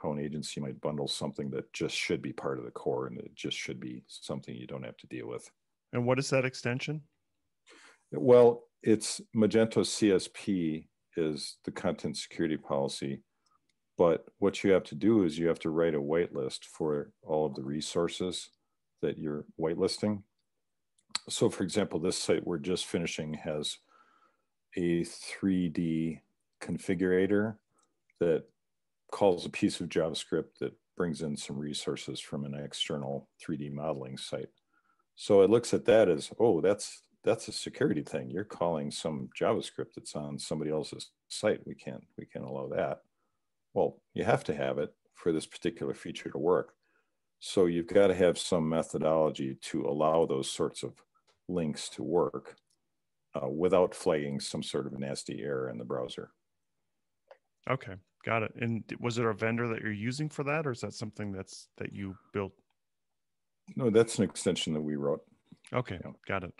[0.00, 3.18] how an agency might bundle something that just should be part of the core and
[3.18, 5.50] it just should be something you don't have to deal with.
[5.92, 7.02] And what is that extension?
[8.12, 13.22] Well, it's Magento CSP is the content security policy.
[13.96, 17.46] But what you have to do is you have to write a whitelist for all
[17.46, 18.50] of the resources
[19.02, 20.22] that you're whitelisting.
[21.28, 23.76] So, for example, this site we're just finishing has
[24.76, 26.20] a 3D
[26.62, 27.56] configurator
[28.20, 28.44] that
[29.10, 34.16] calls a piece of JavaScript that brings in some resources from an external 3D modeling
[34.16, 34.50] site.
[35.16, 38.30] So it looks at that as, oh, that's that's a security thing.
[38.30, 41.60] You're calling some JavaScript that's on somebody else's site.
[41.66, 43.02] We can't we can't allow that.
[43.74, 46.74] Well, you have to have it for this particular feature to work.
[47.40, 50.92] So you've got to have some methodology to allow those sorts of
[51.48, 52.56] links to work
[53.34, 56.30] uh, without flagging some sort of nasty error in the browser.
[57.68, 57.94] Okay.
[58.24, 58.52] Got it.
[58.60, 61.68] And was there a vendor that you're using for that, or is that something that's
[61.78, 62.52] that you built?
[63.76, 65.20] No, that's an extension that we wrote.
[65.72, 66.12] Okay, yeah.
[66.26, 66.54] got it.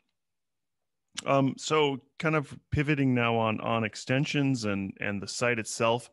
[1.27, 6.11] Um, so kind of pivoting now on on extensions and and the site itself.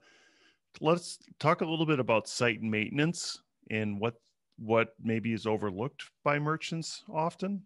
[0.81, 4.15] Let's talk a little bit about site maintenance and what
[4.57, 7.63] what maybe is overlooked by merchants often.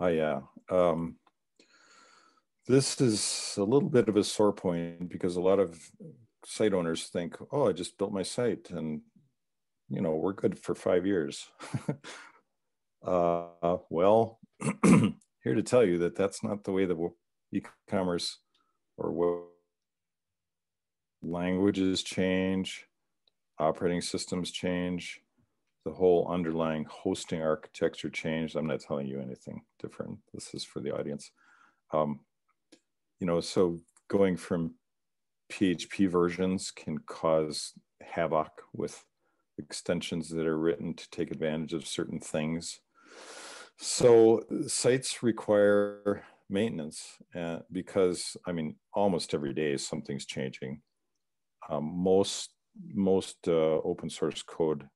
[0.00, 0.40] Oh yeah.
[0.70, 1.16] Um,
[2.66, 5.78] this is a little bit of a sore point because a lot of
[6.46, 9.02] site owners think, oh, I just built my site and,
[9.88, 11.48] you know, we're good for five years.
[13.06, 14.40] uh, well,
[14.84, 17.10] here to tell you that that's not the way the
[17.52, 18.38] e-commerce
[18.96, 19.44] or
[21.22, 22.86] languages change,
[23.58, 25.20] operating systems change,
[25.84, 28.56] the whole underlying hosting architecture changed.
[28.56, 30.18] I'm not telling you anything different.
[30.32, 31.30] This is for the audience.
[31.92, 32.20] Um,
[33.20, 33.78] you know, so
[34.08, 34.74] going from
[35.52, 37.72] PHP versions can cause
[38.02, 39.04] havoc with
[39.58, 42.80] extensions that are written to take advantage of certain things.
[43.78, 50.80] So sites require maintenance uh, because, I mean, almost every day something's changing.
[51.68, 52.50] Um, most
[52.92, 54.88] most uh, open source code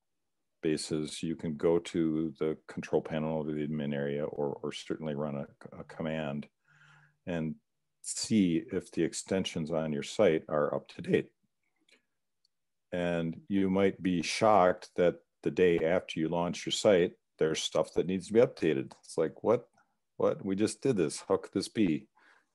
[0.62, 5.14] bases, you can go to the control panel of the admin area or, or certainly
[5.14, 6.49] run a, a command
[7.26, 7.55] and
[8.16, 11.28] see if the extensions on your site are up to date.
[12.92, 17.92] And you might be shocked that the day after you launch your site, there's stuff
[17.94, 18.92] that needs to be updated.
[19.04, 19.68] It's like, what?
[20.16, 20.44] What?
[20.44, 21.22] We just did this.
[21.28, 22.09] How could this be?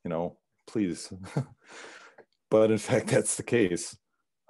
[0.03, 0.37] You know,
[0.67, 1.13] please.
[2.49, 3.95] but in fact, that's the case.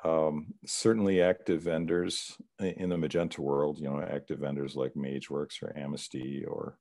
[0.04, 5.74] Um, certainly active vendors in the Magento world, you know, active vendors like Mageworx or
[5.78, 6.78] Amasty or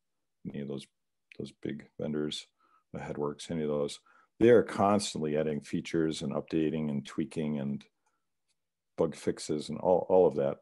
[0.49, 0.87] any of those
[1.39, 2.47] those big vendors,
[2.93, 4.01] the Headworks, any of those,
[4.41, 7.85] they are constantly adding features and updating and tweaking and
[8.97, 10.59] bug fixes and all, all of that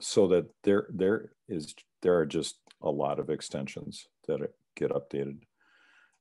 [0.00, 4.40] so that there there is there are just a lot of extensions that
[4.76, 5.38] get updated.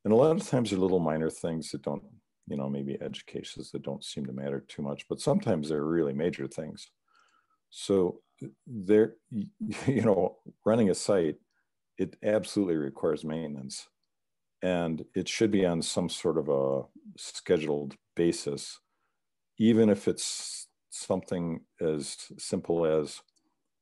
[0.04, 2.04] And a lot of times they're little minor things that don't
[2.48, 5.86] you know maybe edge cases that don't seem to matter too much but sometimes they're
[5.86, 6.90] really major things.
[7.70, 8.22] So
[8.68, 11.36] there you know running a site
[11.98, 13.88] it absolutely requires maintenance
[14.62, 16.84] and it should be on some sort of a
[17.18, 18.80] scheduled basis
[19.58, 23.22] even if it's something as simple as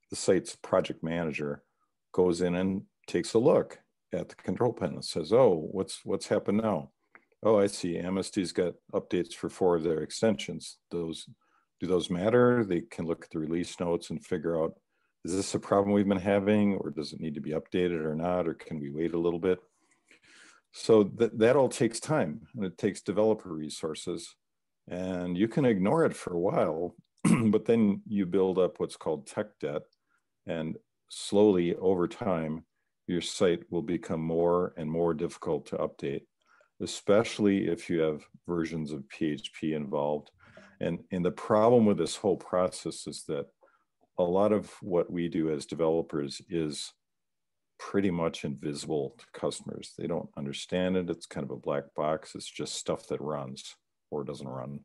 [0.10, 1.64] the site's project manager
[2.12, 3.80] goes in and takes a look
[4.14, 6.90] at the control panel and says oh what's what's happened now?
[7.42, 7.98] Oh i see.
[7.98, 10.78] Amasty's got updates for four of their extensions.
[10.92, 11.30] Those
[11.80, 12.66] do those matter?
[12.66, 14.74] They can look at the release notes and figure out
[15.24, 18.16] is this a problem we've been having or does it need to be updated or
[18.16, 19.60] not or can we wait a little bit
[20.72, 24.36] so that, that all takes time and it takes developer resources
[24.90, 29.28] and you can ignore it for a while, but then you build up what's called
[29.28, 29.84] tech debt.
[30.48, 30.78] And
[31.10, 32.66] slowly over time,
[33.08, 36.24] your site will become more and more difficult to update,
[36.82, 40.32] especially if you have versions of PHP involved.
[40.80, 43.46] And, and the problem with this whole process is that
[44.18, 46.94] a lot of what we do as developers is
[47.80, 49.94] pretty much invisible to customers.
[49.98, 51.10] They don't understand it.
[51.10, 52.36] It's kind of a black box.
[52.36, 53.76] It's just stuff that runs
[54.12, 54.82] or doesn't run.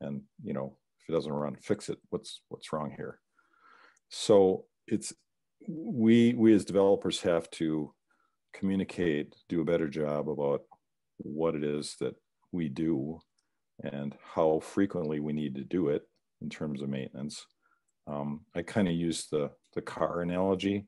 [0.00, 1.98] And you know, if it doesn't run, fix it.
[2.10, 3.18] What's what's wrong here?
[4.10, 5.12] So it's
[5.66, 7.92] we we as developers have to
[8.52, 10.62] communicate, do a better job about
[11.18, 12.14] what it is that
[12.52, 13.18] we do
[13.82, 16.02] and how frequently we need to do it
[16.40, 17.44] in terms of maintenance.
[18.06, 20.86] Um, I kind of use the the car analogy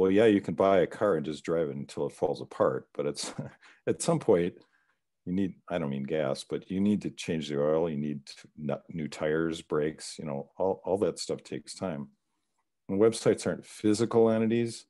[0.00, 2.88] well yeah you can buy a car and just drive it until it falls apart
[2.94, 3.34] but it's
[3.86, 4.54] at some point
[5.26, 8.20] you need i don't mean gas but you need to change the oil you need
[8.88, 12.08] new tires brakes you know all, all that stuff takes time.
[12.88, 14.86] And websites aren't physical entities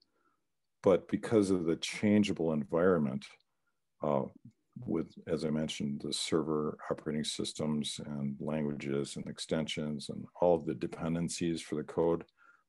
[0.82, 3.26] but because of the changeable environment
[4.04, 4.22] uh,
[4.86, 10.66] with as i mentioned the server operating systems and languages and extensions and all of
[10.66, 12.22] the dependencies for the code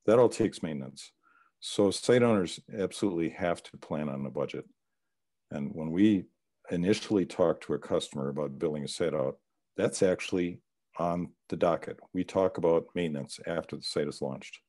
[0.08, 1.12] that all takes maintenance
[1.62, 4.66] so site owners absolutely have to plan on a budget.
[5.52, 6.26] And when we
[6.72, 9.38] initially talk to a customer about building a site out,
[9.78, 10.60] that's actually
[10.98, 12.00] on the docket.
[12.14, 14.60] We talk about maintenance after the site is launched.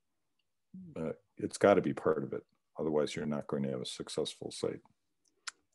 [0.94, 2.42] Uh, it's got to be part of it.
[2.78, 4.80] Otherwise, you're not going to have a successful site.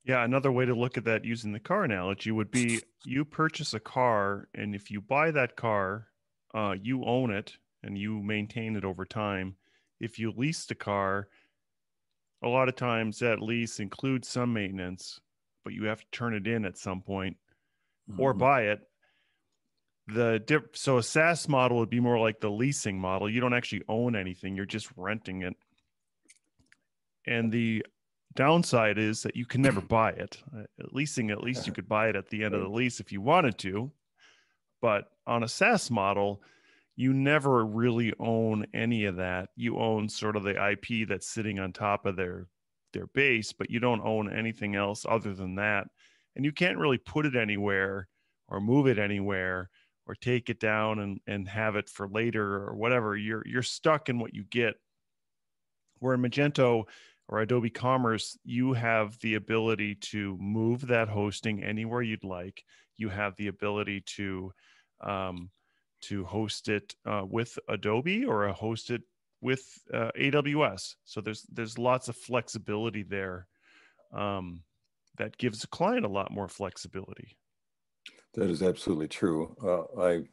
[0.04, 3.74] Yeah, another way to look at that using the car analogy would be you purchase
[3.74, 6.08] a car, and if you buy that car,
[6.54, 9.56] uh, you own it and you maintain it over time
[10.00, 11.28] if you lease a car,
[12.44, 15.20] a lot of times that lease includes some maintenance,
[15.64, 17.38] but you have to turn it in at some point
[18.10, 18.22] mm-hmm.
[18.22, 18.80] or buy it.
[20.08, 23.30] The dip, so a SaaS model would be more like the leasing model.
[23.30, 25.56] You don't actually own anything; you're just renting it.
[27.26, 27.86] And the
[28.36, 30.42] downside is that you can never buy it.
[30.56, 33.12] Uh, leasing, at least you could buy it at the end of the lease if
[33.12, 33.92] you wanted to.
[34.80, 36.42] But on a SaaS model,
[36.98, 39.50] you never really own any of that.
[39.56, 42.48] You own sort of the IP that's sitting on top of their
[42.92, 45.88] their base, but you don't own anything else other than that.
[46.36, 48.08] And you can't really put it anywhere
[48.48, 49.70] or move it anywhere
[50.08, 53.16] or take it down and, and have it for later or whatever.
[53.16, 54.74] You're you're stuck in what you get.
[56.00, 56.86] Where in Magento
[57.28, 62.64] or Adobe Commerce, you have the ability to move that hosting anywhere you'd like.
[62.96, 64.52] You have the ability to
[65.02, 65.52] um,
[66.02, 69.02] to host it uh, with Adobe or host it
[69.42, 70.96] with uh, AWS.
[71.06, 73.48] So there's there's lots of flexibility there
[74.14, 74.64] um,
[75.18, 77.38] that gives the client a lot more flexibility.
[78.34, 79.56] That is absolutely true.
[79.64, 80.24] Uh, I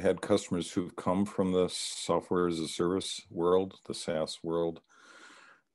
[0.00, 4.80] had customers who've come from the software as a service world, the SaaS world.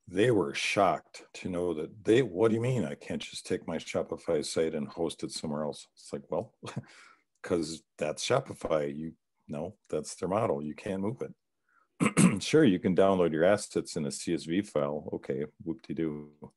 [0.07, 3.67] They were shocked to know that they, what do you mean I can't just take
[3.67, 5.87] my Shopify site and host it somewhere else?
[5.93, 6.53] It's like, well,
[7.43, 8.93] because that's Shopify.
[8.93, 9.13] You
[9.49, 10.61] no, that's their model.
[10.63, 12.41] You can't move it.
[12.41, 15.09] sure, you can download your assets in a CSV file.
[15.13, 16.29] Okay, whoop-de-doo.
[16.41, 16.51] You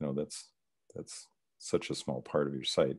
[0.00, 0.48] know, that's
[0.94, 1.26] that's
[1.58, 2.96] such a small part of your site.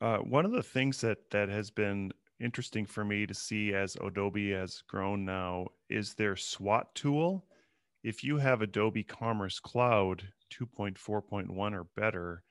[0.00, 3.96] Uh, one of the things that that has been interesting for me to see as
[3.96, 7.46] Adobe has grown now is their SWAT tool.
[8.02, 12.42] If you have Adobe Commerce Cloud 2.4.1 or better,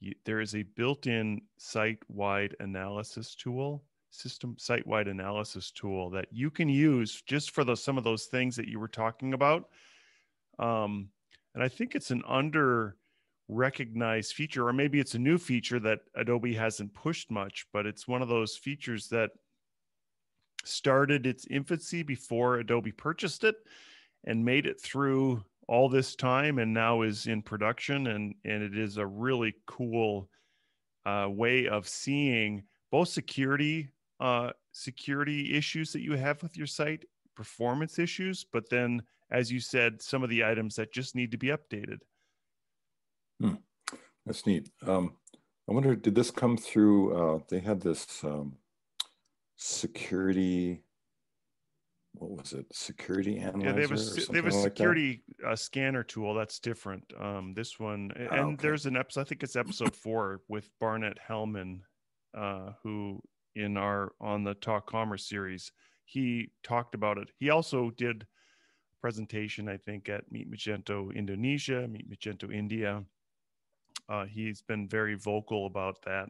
[0.00, 6.68] you, there is a built-in site-wide analysis tool, system site-wide analysis tool that you can
[6.68, 9.68] use just for those some of those things that you were talking about.
[10.58, 11.08] Um,
[11.54, 12.96] and I think it's an under
[13.48, 18.06] recognized feature, or maybe it's a new feature that Adobe hasn't pushed much, but it's
[18.06, 19.30] one of those features that
[20.64, 23.56] started its infancy before Adobe purchased it
[24.24, 28.76] and made it through all this time and now is in production and and it
[28.76, 30.28] is a really cool
[31.06, 33.90] uh, way of seeing both security
[34.20, 37.04] uh, security issues that you have with your site
[37.36, 39.00] performance issues but then
[39.30, 41.98] as you said some of the items that just need to be updated
[43.40, 43.54] Hmm.
[44.26, 44.70] That's neat.
[44.86, 45.14] Um,
[45.68, 47.14] I wonder, did this come through?
[47.14, 48.56] Uh, they had this um,
[49.56, 50.82] security.
[52.14, 52.66] What was it?
[52.72, 53.66] Security analyzer.
[53.66, 56.34] Yeah, they have a, they have a security like uh, scanner tool.
[56.34, 57.04] That's different.
[57.18, 58.56] Um, this one, and oh, okay.
[58.60, 59.20] there's an episode.
[59.20, 61.80] I think it's episode four with Barnett Hellman,
[62.36, 63.22] uh, who
[63.58, 65.72] in our on the Talk Commerce series,
[66.04, 67.28] he talked about it.
[67.38, 68.26] He also did
[69.00, 73.04] presentation, I think, at Meet Magento Indonesia, Meet Magento India,
[74.08, 76.28] uh, he's been very vocal about that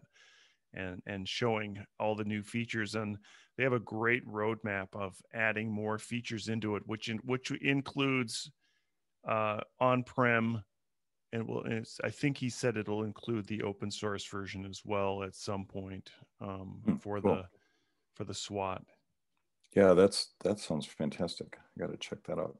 [0.74, 3.16] and and showing all the new features and
[3.56, 8.50] they have a great roadmap of adding more features into it which in, which includes
[9.26, 10.62] uh, on-prem
[11.32, 11.64] and will
[12.04, 16.10] i think he said it'll include the open source version as well at some point
[16.40, 17.36] um, hmm, for cool.
[17.36, 17.44] the
[18.14, 18.82] for the swat
[19.74, 22.56] yeah that's that sounds fantastic i got to check that out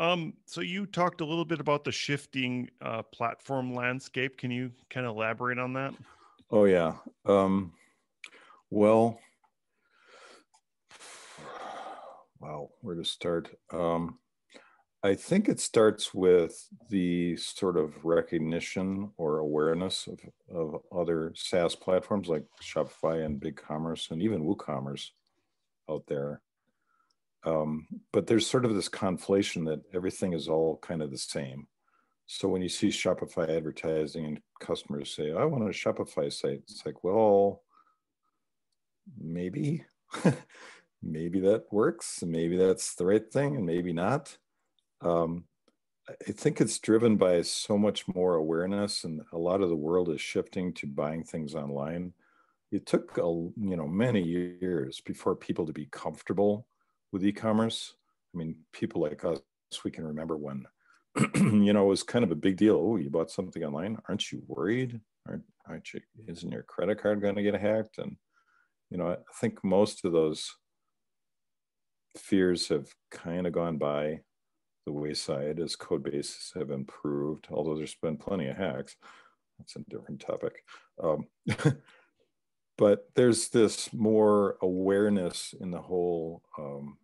[0.00, 4.38] um, so you talked a little bit about the shifting uh, platform landscape.
[4.38, 5.92] Can you kind of elaborate on that?
[6.50, 6.94] Oh yeah.
[7.26, 7.74] Um,
[8.70, 9.20] well,
[12.40, 13.54] wow, where to start?
[13.70, 14.18] Um,
[15.02, 20.20] I think it starts with the sort of recognition or awareness of,
[20.54, 25.08] of other SaaS platforms like Shopify and BigCommerce and even WooCommerce
[25.90, 26.42] out there.
[27.44, 31.66] Um, but there's sort of this conflation that everything is all kind of the same.
[32.26, 36.84] So when you see Shopify advertising and customers say, I want a Shopify site, it's
[36.84, 37.62] like, well,
[39.18, 39.84] maybe,
[41.02, 42.22] maybe that works.
[42.22, 44.36] Maybe that's the right thing and maybe not.
[45.02, 45.44] Um,
[46.08, 50.08] I think it's driven by so much more awareness and a lot of the world
[50.08, 52.12] is shifting to buying things online.
[52.72, 56.66] It took a, you know many years before people to be comfortable
[57.12, 57.94] with e-commerce.
[58.34, 59.40] I mean, people like us,
[59.84, 60.64] we can remember when,
[61.34, 62.76] you know, it was kind of a big deal.
[62.76, 63.98] Oh, you bought something online.
[64.08, 65.00] Aren't you worried?
[65.28, 67.98] Aren't, aren't you, isn't your credit card going to get hacked?
[67.98, 68.16] And,
[68.90, 70.50] you know, I think most of those
[72.16, 74.20] fears have kind of gone by
[74.90, 78.96] the wayside as code bases have improved, although there's been plenty of hacks.
[79.56, 80.64] That's a different topic.
[81.02, 81.26] Um,
[82.76, 86.98] but there's this more awareness in the whole um,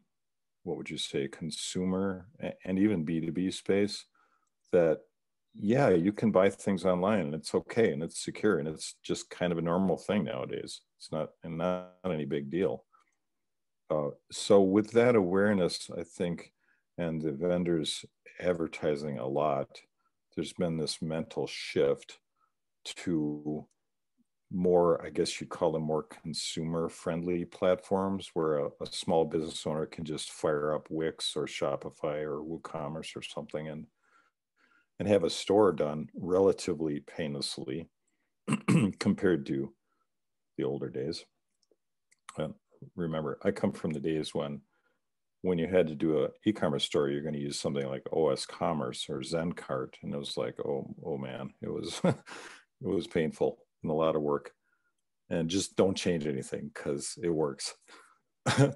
[0.65, 2.27] what would you say consumer
[2.65, 4.07] and even b2b space
[4.73, 4.99] that
[5.55, 9.31] yeah you can buy things online and it's okay and it's secure and it's just
[9.31, 12.85] kind of a normal thing nowadays it's not and not any big deal
[13.91, 16.53] uh, so with that awareness i think
[16.99, 18.05] and the vendors
[18.41, 19.69] advertising a lot
[20.37, 22.19] there's been this mental shift
[22.85, 23.67] to
[24.53, 29.67] more, I guess you'd call them more consumer friendly platforms where a, a, small business
[29.67, 33.87] owner can just fire up Wix or Shopify or WooCommerce or something and
[34.99, 37.89] and have a store done relatively painlessly
[38.99, 39.75] compared to
[40.57, 41.27] the older days.
[42.39, 42.55] And
[42.95, 44.63] remember, I come from the days when
[45.47, 48.45] when you had to do an e-commerce store, you're going to use something like OS
[48.45, 52.17] Commerce or ZenCart, and it was like, oh, oh man, it was it
[52.81, 54.51] was painful and a lot of work.
[55.31, 57.75] And just don't change anything because it works.
[58.47, 58.75] of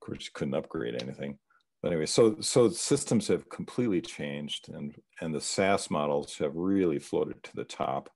[0.00, 1.38] course, you couldn't upgrade anything.
[1.82, 6.98] But anyway, so so systems have completely changed, and and the SaaS models have really
[6.98, 8.10] floated to the top.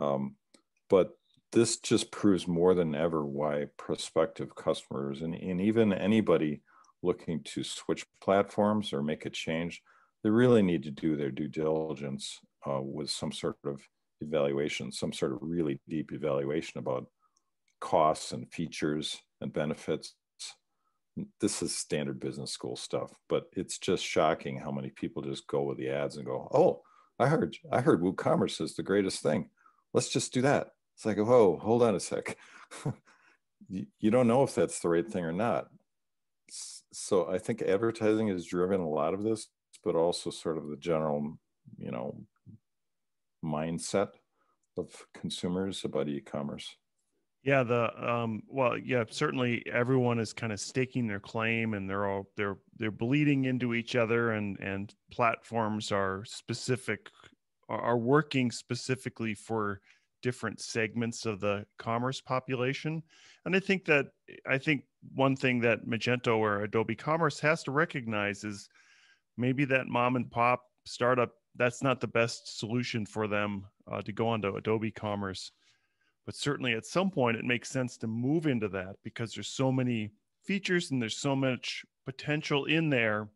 [0.00, 0.36] Um,
[0.88, 1.10] but
[1.52, 6.62] this just proves more than ever why prospective customers and, and even anybody
[7.02, 9.82] looking to switch platforms or make a change,
[10.22, 13.80] they really need to do their due diligence uh, with some sort of
[14.20, 17.06] evaluation, some sort of really deep evaluation about
[17.80, 20.14] costs and features and benefits.
[21.40, 25.62] This is standard business school stuff, but it's just shocking how many people just go
[25.62, 26.82] with the ads and go, "Oh,
[27.18, 29.50] I heard I heard WooCommerce is the greatest thing.
[29.92, 32.36] Let's just do that." It's like, "Whoa, hold on a sec."
[33.68, 35.68] you, you don't know if that's the right thing or not.
[36.92, 39.48] So I think advertising has driven a lot of this,
[39.84, 41.38] but also sort of the general,
[41.76, 42.26] you know,
[43.44, 44.14] mindset
[44.76, 46.76] of consumers about e-commerce.
[47.42, 52.06] Yeah, the um well, yeah, certainly everyone is kind of staking their claim and they're
[52.06, 57.10] all they're they're bleeding into each other and and platforms are specific
[57.68, 59.80] are working specifically for
[60.22, 63.02] different segments of the commerce population.
[63.44, 64.06] And I think that
[64.46, 68.68] I think one thing that Magento or Adobe Commerce has to recognize is
[69.36, 74.12] maybe that mom and pop startup that's not the best solution for them uh, to
[74.12, 75.50] go onto Adobe Commerce.
[76.24, 79.72] But certainly at some point it makes sense to move into that because there's so
[79.72, 80.12] many
[80.44, 83.28] features and there's so much potential in there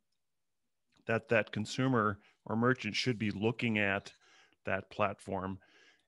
[1.06, 4.12] that that consumer or merchant should be looking at
[4.64, 5.58] that platform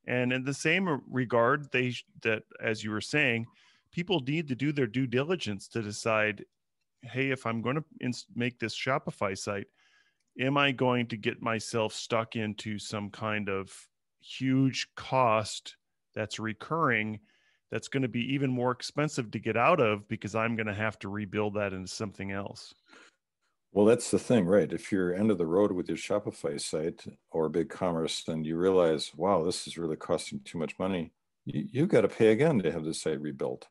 [0.07, 3.47] and in the same regard, they that as you were saying,
[3.93, 6.45] people need to do their due diligence to decide,
[7.03, 7.85] hey, if I'm going to
[8.35, 9.67] make this Shopify site,
[10.39, 13.73] am I going to get myself stuck into some kind of
[14.21, 15.77] huge cost
[16.15, 17.21] that's recurring?
[17.71, 20.75] That's going to be even more expensive to get out of because I'm going to
[20.75, 22.75] have to rebuild that into something else.
[23.75, 24.73] Well, that's the thing, right?
[24.73, 29.11] If you're end of the road with your Shopify site or BigCommerce, and you realize,
[29.17, 31.13] wow, this is really costing too much money.
[31.45, 33.67] You, you got to pay again to have the site rebuilt.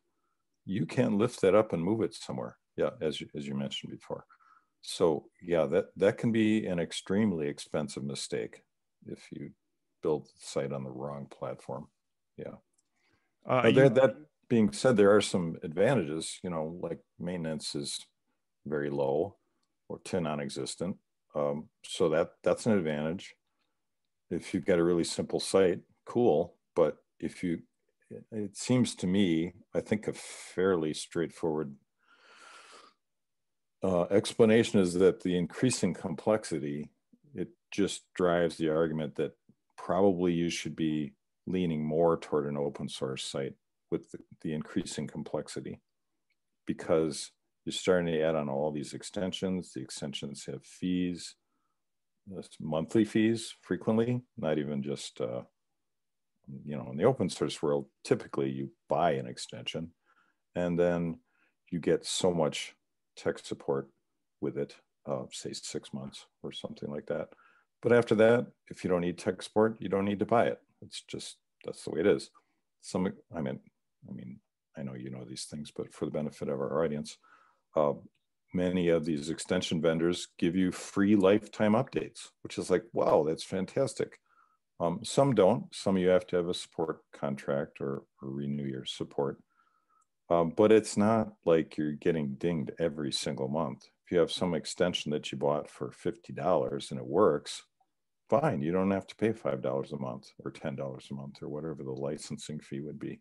[0.66, 2.58] You can't lift that up and move it somewhere.
[2.76, 4.26] Yeah, as you, as you mentioned before.
[4.82, 8.62] So yeah, that that can be an extremely expensive mistake
[9.06, 9.52] if you
[10.02, 11.88] build the site on the wrong platform.
[12.36, 12.56] Yeah.
[13.50, 14.18] Uh, you, that
[14.50, 16.40] being said, there are some advantages.
[16.44, 18.06] You know, like maintenance is
[18.66, 19.38] very low
[19.90, 20.98] or to non-existent.
[21.36, 23.36] Um, so that that's an advantage.
[24.30, 26.56] If you've got a really simple site, cool.
[26.76, 27.60] But if you,
[28.32, 31.76] it seems to me, I think a fairly straightforward
[33.84, 36.90] uh, explanation is that the increasing complexity,
[37.36, 39.34] it just drives the argument that
[39.78, 41.14] probably you should be
[41.46, 43.54] leaning more toward an open source site
[43.92, 45.80] with the, the increasing complexity
[46.66, 47.32] because
[47.66, 49.72] you're starting to add on all these extensions.
[49.74, 51.36] The extensions have fees,
[52.60, 55.42] monthly fees frequently, not even just, uh,
[56.66, 59.92] you know, in the open source world, typically you buy an extension
[60.56, 61.20] and then
[61.72, 62.76] you get so much
[63.16, 63.90] tech support
[64.42, 67.30] with it, uh, say six months or something like that.
[67.82, 70.60] But after that, if you don't need tech support, you don't need to buy it.
[70.82, 72.30] It's just, that's the way it is.
[72.82, 73.60] Some, I mean,
[74.10, 74.40] I mean,
[74.78, 77.18] I know you know these things, but for the benefit of our audience,
[77.76, 77.94] uh,
[78.54, 83.44] many of these extension vendors give you free lifetime updates, which is like, wow, that's
[83.44, 84.20] fantastic.
[84.80, 85.74] Um, some don't.
[85.74, 89.38] Some you have to have a support contract or, or renew your support.
[90.30, 93.84] Um, but it's not like you're getting dinged every single month.
[94.06, 97.64] If you have some extension that you bought for $50 and it works,
[98.30, 98.62] fine.
[98.62, 101.92] You don't have to pay $5 a month or $10 a month or whatever the
[101.92, 103.20] licensing fee would be.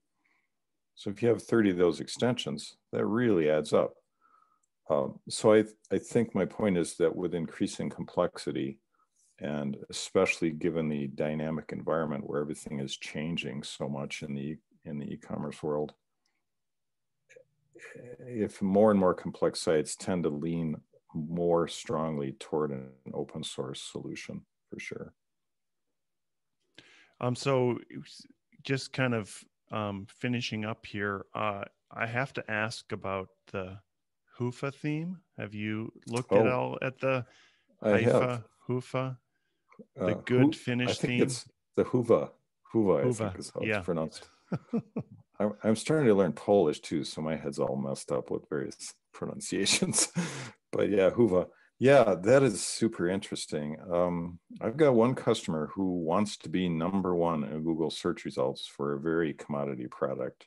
[0.95, 3.95] So if you have 30 of those extensions, that really adds up.
[4.91, 8.79] Um, so I, I think my point is that with increasing complexity,
[9.39, 14.99] and especially given the dynamic environment where everything is changing so much in the in
[14.99, 15.95] the e-commerce world,
[18.21, 20.77] if more and more complex sites tend to lean
[21.15, 25.15] more strongly toward an open source solution for sure.
[27.21, 27.79] Um, so
[28.65, 33.79] just kind of um, finishing up here, uh, I have to ask about the
[34.39, 35.19] Hoofa theme?
[35.39, 37.25] Have you looked oh, at all at the
[37.83, 39.17] Haifa Hoofa?
[39.97, 41.23] The uh, good Finnish I think theme?
[41.23, 42.31] It's the Hyvä.
[42.75, 43.11] Hyvä, Hyvä.
[43.11, 43.79] I think is how yeah.
[43.79, 44.27] it's pronounced.
[45.41, 48.95] I'm, I'm starting to learn Polish too, so my head's all messed up with various
[49.13, 50.13] pronunciations.
[50.73, 51.47] but yeah, Hyvä.
[51.79, 53.77] Yeah, that is super interesting.
[53.93, 58.69] Um, I've got one customer who wants to be number one in Google search results
[58.69, 60.47] for a very commodity product.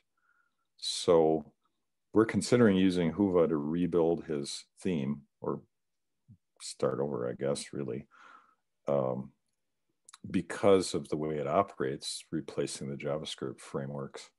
[0.78, 1.44] So
[2.16, 5.60] we're considering using Hyvä to rebuild his theme or
[6.62, 8.06] start over, I guess, really,
[8.88, 9.32] um,
[10.30, 14.30] because of the way it operates, replacing the JavaScript frameworks.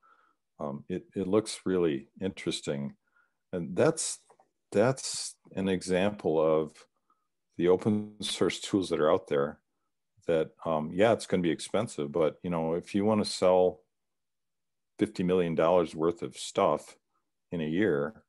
[0.59, 2.95] Um, it, it looks really interesting.
[3.53, 4.21] And that's,
[4.71, 6.71] that's an example of
[7.59, 9.59] the open source tools that are out there
[10.25, 13.29] that, um, yeah, it's going to be expensive, but, you know, if you want to
[13.29, 13.81] sell
[14.99, 15.55] $50 million
[15.95, 16.97] worth of stuff
[17.51, 18.23] in a year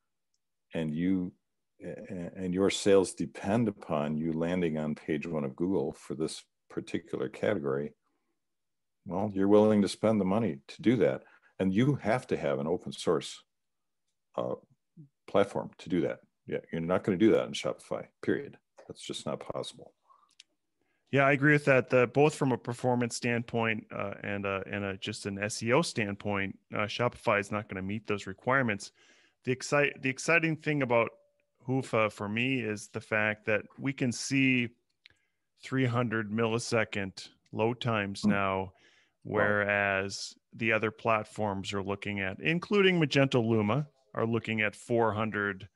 [0.75, 1.33] and you
[1.81, 7.29] and your sales depend upon you landing on page one of Google for this particular
[7.29, 7.93] category,
[9.07, 11.23] well, you're willing to spend the money to do that.
[11.61, 13.43] And you have to have an open source
[14.37, 14.55] uh,
[15.29, 16.19] platform to do that.
[16.47, 18.57] Yeah, you're not going to do that in Shopify, period.
[18.87, 19.93] That's just not possible.
[21.11, 21.89] Yeah, I agree with that.
[21.89, 26.59] The, both from a performance standpoint uh, and a, and a, just an SEO standpoint,
[26.75, 28.93] uh, Shopify is not going to meet those requirements.
[29.45, 31.11] The excite the exciting thing about
[31.67, 34.69] Hoofa for me is the fact that we can see
[35.63, 38.31] 300 millisecond load times hmm.
[38.31, 38.73] now,
[39.23, 45.69] whereas the other platforms are looking at, including Magento Luma, are looking at 400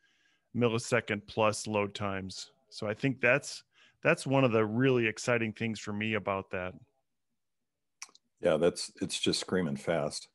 [0.56, 2.50] millisecond plus load times.
[2.70, 3.64] So I think that's
[4.02, 6.74] that's one of the really exciting things for me about that.
[8.40, 10.28] Yeah, that's it's just screaming fast.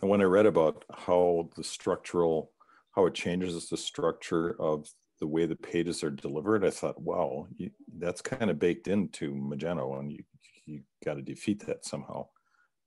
[0.00, 2.52] And when I read about how the structural
[2.92, 4.88] how it changes the structure of
[5.20, 9.34] the way the pages are delivered, I thought, wow, you, that's kind of baked into
[9.34, 10.24] Magento, and you
[10.64, 12.26] you got to defeat that somehow.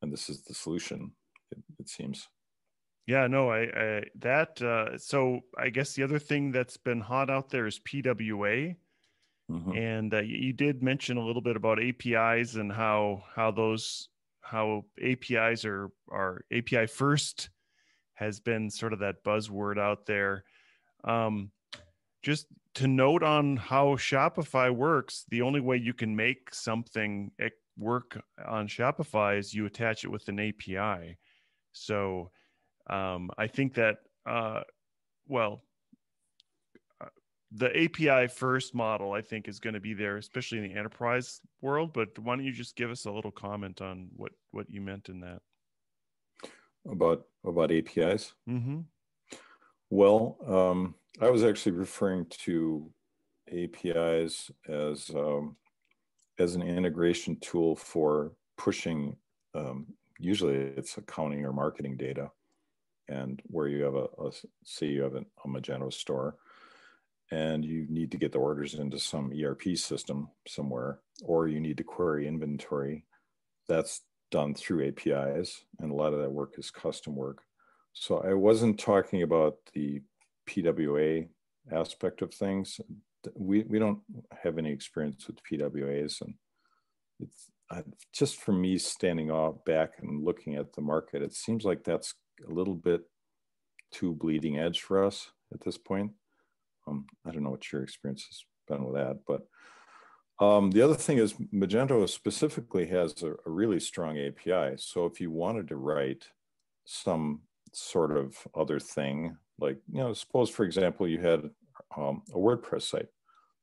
[0.01, 1.11] And this is the solution,
[1.51, 2.27] it, it seems.
[3.05, 7.29] Yeah, no, I, I that uh, so I guess the other thing that's been hot
[7.29, 8.75] out there is PWA,
[9.49, 9.71] mm-hmm.
[9.71, 14.09] and uh, you did mention a little bit about APIs and how how those
[14.41, 17.49] how APIs are are API first
[18.15, 20.43] has been sort of that buzzword out there.
[21.03, 21.51] Um,
[22.21, 27.31] just to note on how Shopify works, the only way you can make something
[27.77, 31.17] work on Shopify is you attach it with an API.
[31.71, 32.31] So
[32.89, 34.61] um, I think that, uh,
[35.27, 35.63] well,
[37.55, 41.39] the API first model, I think, is going to be there, especially in the enterprise
[41.61, 41.93] world.
[41.93, 45.09] But why don't you just give us a little comment on what what you meant
[45.09, 45.39] in that?
[46.89, 48.33] About about APIs.
[48.49, 48.79] Mm-hmm.
[49.89, 52.91] Well, um, I was actually referring to
[53.51, 55.55] APIs as um,
[56.39, 59.15] as an integration tool for pushing.
[59.53, 59.85] Um,
[60.17, 62.31] usually, it's accounting or marketing data,
[63.07, 64.31] and where you have a, a
[64.63, 66.37] say you have a, a Magento store,
[67.33, 71.77] and you need to get the orders into some ERP system somewhere, or you need
[71.77, 73.05] to query inventory.
[73.67, 77.41] That's done through APIs, and a lot of that work is custom work.
[77.93, 80.01] So I wasn't talking about the
[80.47, 81.27] PWA
[81.71, 82.79] aspect of things.
[83.35, 84.01] We, we don't
[84.43, 86.35] have any experience with PWAs and
[87.19, 87.49] it's
[88.11, 92.13] just for me standing off back and looking at the market, it seems like that's
[92.47, 93.01] a little bit
[93.91, 96.11] too bleeding edge for us at this point.
[96.87, 99.47] Um, I don't know what your experience has been with that, but
[100.43, 104.75] um, the other thing is Magento specifically has a, a, really strong API.
[104.77, 106.25] So if you wanted to write
[106.85, 111.49] some sort of other thing like, you know, suppose, for example, you had
[111.95, 113.07] um, a WordPress site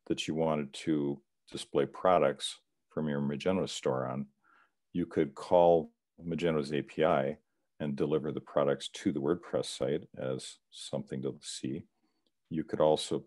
[0.06, 2.58] that you wanted to display products
[2.88, 4.26] from your Magento store on,
[4.92, 5.90] you could call
[6.24, 7.36] Magento's API
[7.80, 11.84] and deliver the products to the WordPress site as something to see.
[12.50, 13.24] You could also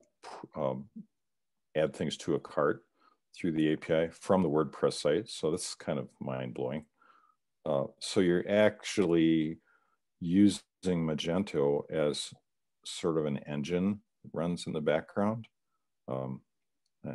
[0.56, 0.86] um,
[1.76, 2.84] add things to a cart
[3.36, 5.30] through the API from the WordPress site.
[5.30, 6.86] So that's kind of mind blowing.
[7.66, 9.58] Uh, so you're actually
[10.20, 10.54] using
[10.86, 12.32] Magento as
[12.86, 14.02] sort of an engine
[14.34, 15.48] runs in the background.
[16.08, 16.42] Um,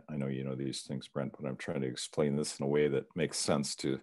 [0.09, 2.69] I know you know these things, Brent, but I'm trying to explain this in a
[2.69, 3.99] way that makes sense to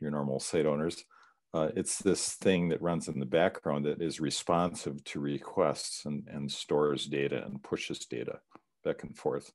[0.00, 1.04] your normal site owners.
[1.52, 6.26] Uh, it's this thing that runs in the background that is responsive to requests and,
[6.28, 8.38] and stores data and pushes data
[8.84, 9.52] back and forth.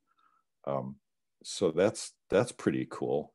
[0.66, 0.98] Um,
[1.43, 3.32] so that's that's pretty cool.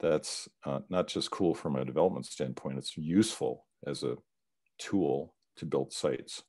[0.00, 4.16] That's uh, not just cool from a development standpoint; it's useful as a
[4.78, 6.42] tool to build sites.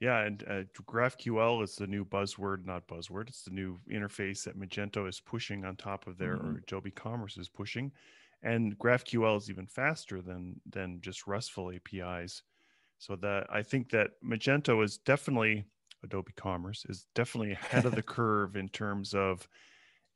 [0.00, 3.28] Yeah, and uh, GraphQL is the new buzzword, not buzzword.
[3.28, 6.48] It's the new interface that Magento is pushing on top of their, mm-hmm.
[6.48, 7.92] or Adobe Commerce is pushing,
[8.46, 12.42] and GraphQL is even faster than than just RESTful APIs.
[12.98, 15.66] So that I think that Magento is definitely
[16.04, 19.48] Adobe Commerce is definitely ahead of the curve in terms of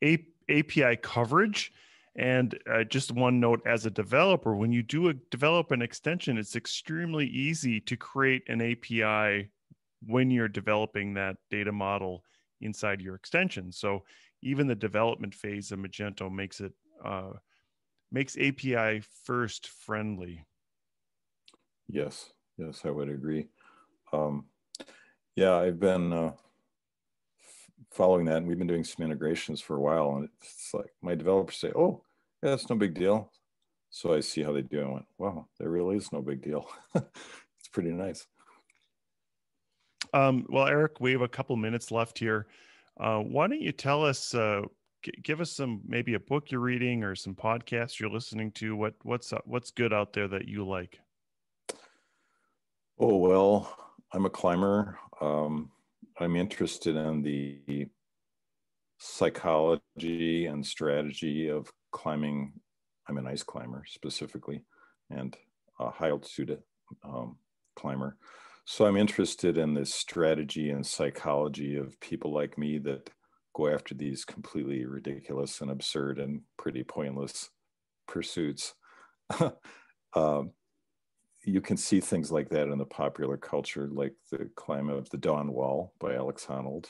[0.03, 1.73] A- API coverage.
[2.17, 6.39] And uh, just one note as a developer, when you do a, develop an extension,
[6.39, 9.51] it's extremely easy to create an API
[10.07, 12.25] when you're developing that data model
[12.61, 13.71] inside your extension.
[13.71, 14.05] So
[14.43, 16.73] even the development phase of Magento makes it
[17.05, 17.33] uh,
[18.13, 20.47] makes API first friendly.
[21.89, 23.49] Yes, yes, I would agree.
[24.13, 24.47] Um,
[25.37, 26.33] yeah, I've been uh,
[27.91, 30.17] following that, and we've been doing some integrations for a while.
[30.17, 32.03] And it's like my developers say, "Oh,
[32.43, 33.33] yeah, that's no big deal.
[33.91, 34.83] So I see how they do.
[34.83, 36.69] I went, wow, there really is no big deal.
[36.95, 38.27] it's pretty nice.
[40.15, 42.47] Um, well, Eric, we have a couple minutes left here.
[42.99, 44.63] Uh, why don't you tell us, uh,
[45.23, 48.77] give us some maybe a book you're reading or some podcasts you're listening to.
[48.77, 50.99] What what's uh, what's good out there that you like?
[52.99, 53.77] Oh well,
[54.13, 54.99] I'm a climber.
[55.21, 55.71] Um,
[56.19, 57.89] I'm interested in the
[58.99, 62.53] psychology and strategy of climbing.
[63.09, 64.63] I'm an ice climber specifically,
[65.11, 65.37] and
[65.79, 66.59] a high altitude
[67.05, 67.37] um,
[67.75, 68.17] climber.
[68.67, 73.11] So I'm interested in this strategy and psychology of people like me that
[73.55, 77.51] go after these completely ridiculous and absurd and pretty pointless
[78.07, 78.75] pursuits.
[80.15, 80.53] um,
[81.45, 85.17] you can see things like that in the popular culture, like the climb of the
[85.17, 86.87] Dawn Wall by Alex Honnold,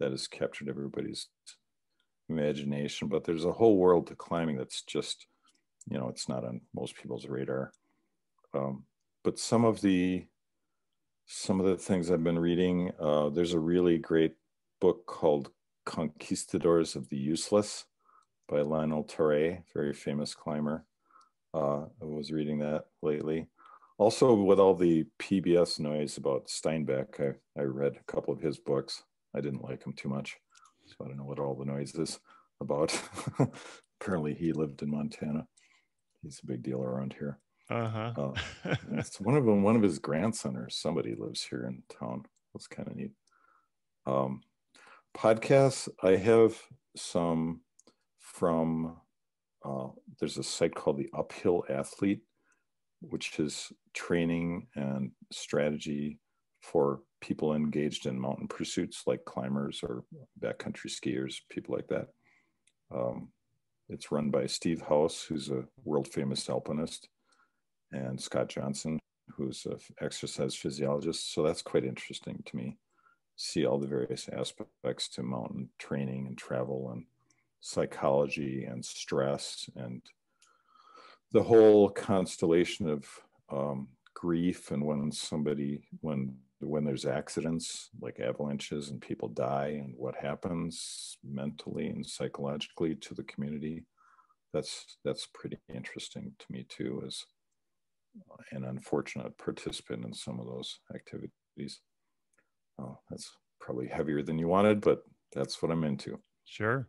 [0.00, 1.28] that has captured everybody's
[2.28, 3.08] imagination.
[3.08, 5.26] But there's a whole world to climbing that's just,
[5.90, 7.72] you know, it's not on most people's radar.
[8.54, 8.84] Um,
[9.24, 10.26] but some of the
[11.28, 14.34] some of the things I've been reading, uh, there's a really great
[14.80, 15.50] book called
[15.86, 17.86] Conquistadors of the Useless
[18.48, 20.84] by Lionel Terray, very famous climber.
[21.54, 23.48] Uh, I was reading that lately.
[23.98, 28.58] Also, with all the PBS noise about Steinbeck, I, I read a couple of his
[28.58, 29.04] books.
[29.34, 30.36] I didn't like him too much,
[30.84, 32.20] so I don't know what all the noise is
[32.60, 32.98] about.
[34.00, 35.46] Apparently, he lived in Montana.
[36.22, 37.38] He's a big deal around here.
[37.70, 38.12] Uh-huh.
[38.64, 39.62] Uh, it's one of them.
[39.62, 42.24] One of his grandsons or somebody lives here in town.
[42.52, 43.12] That's kind of neat.
[44.06, 44.42] Um,
[45.16, 45.88] podcasts.
[46.02, 46.60] I have
[46.96, 47.60] some
[48.20, 48.96] from.
[49.64, 49.88] Uh,
[50.20, 52.22] there's a site called the Uphill Athlete,
[53.00, 56.20] which is training and strategy
[56.62, 60.04] for people engaged in mountain pursuits like climbers or
[60.40, 62.08] backcountry skiers, people like that.
[62.94, 63.30] Um,
[63.88, 67.08] it's run by Steve House, who's a world famous alpinist,
[67.92, 68.98] and Scott Johnston,
[69.36, 71.32] who's an exercise physiologist.
[71.32, 72.78] So that's quite interesting to me.
[73.36, 77.04] See all the various aspects to mountain training and travel and
[77.60, 80.02] psychology and stress and
[81.32, 83.06] the whole constellation of
[83.50, 89.92] um, grief and when somebody when when there's accidents like avalanches and people die and
[89.96, 93.84] what happens mentally and psychologically to the community.
[94.54, 97.24] That's that's pretty interesting to me too as
[98.52, 101.80] an unfortunate participant in some of those activities
[102.78, 105.02] oh, that's probably heavier than you wanted but
[105.32, 106.88] that's what i'm into sure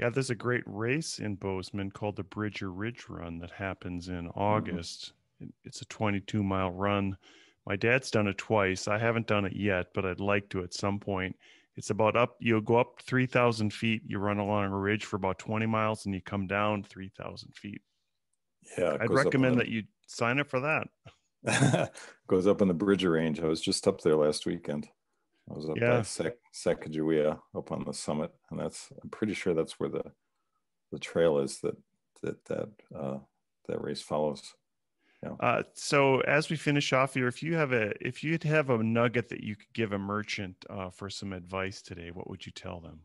[0.00, 4.28] yeah, there's a great race in Bozeman called the Bridger Ridge Run that happens in
[4.28, 4.40] mm-hmm.
[4.40, 5.12] August.
[5.42, 5.50] Mm-hmm.
[5.64, 7.18] It's a 22 mile run.
[7.66, 8.88] My dad's done it twice.
[8.88, 11.36] I haven't done it yet, but I'd like to at some point.
[11.76, 15.38] It's about up, you go up 3,000 feet, you run along a ridge for about
[15.38, 17.82] 20 miles, and you come down 3,000 feet.
[18.78, 21.92] Yeah, I'd recommend that you sign up for that.
[22.26, 23.38] goes up in the Bridger Range.
[23.38, 24.88] I was just up there last weekend.
[25.50, 25.96] I was up yeah.
[25.96, 30.04] by Sac- Sacagawea up on the summit, and that's I'm pretty sure that's where the
[30.92, 31.76] the trail is that
[32.22, 33.18] that that uh,
[33.68, 34.54] that race follows.
[35.22, 35.32] Yeah.
[35.38, 38.82] Uh, so as we finish off here, if you have a if you'd have a
[38.82, 42.52] nugget that you could give a merchant uh, for some advice today, what would you
[42.52, 43.00] tell them?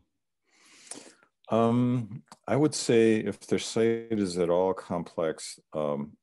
[1.48, 6.16] Um, I would say if their site is at all complex, um,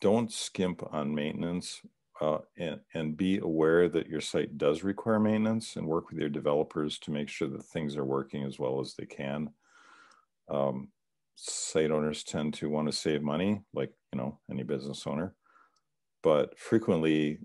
[0.00, 1.80] don't skimp on maintenance
[2.20, 6.28] uh, and, and be aware that your site does require maintenance and work with your
[6.28, 9.50] developers to make sure that things are working as well as they can.
[10.48, 10.88] Um,
[11.36, 15.34] site owners tend to want to save money, like you know any business owner,
[16.22, 17.38] but frequently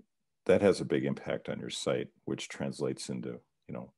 [0.46, 3.92] that has a big impact on your site, which translates into you know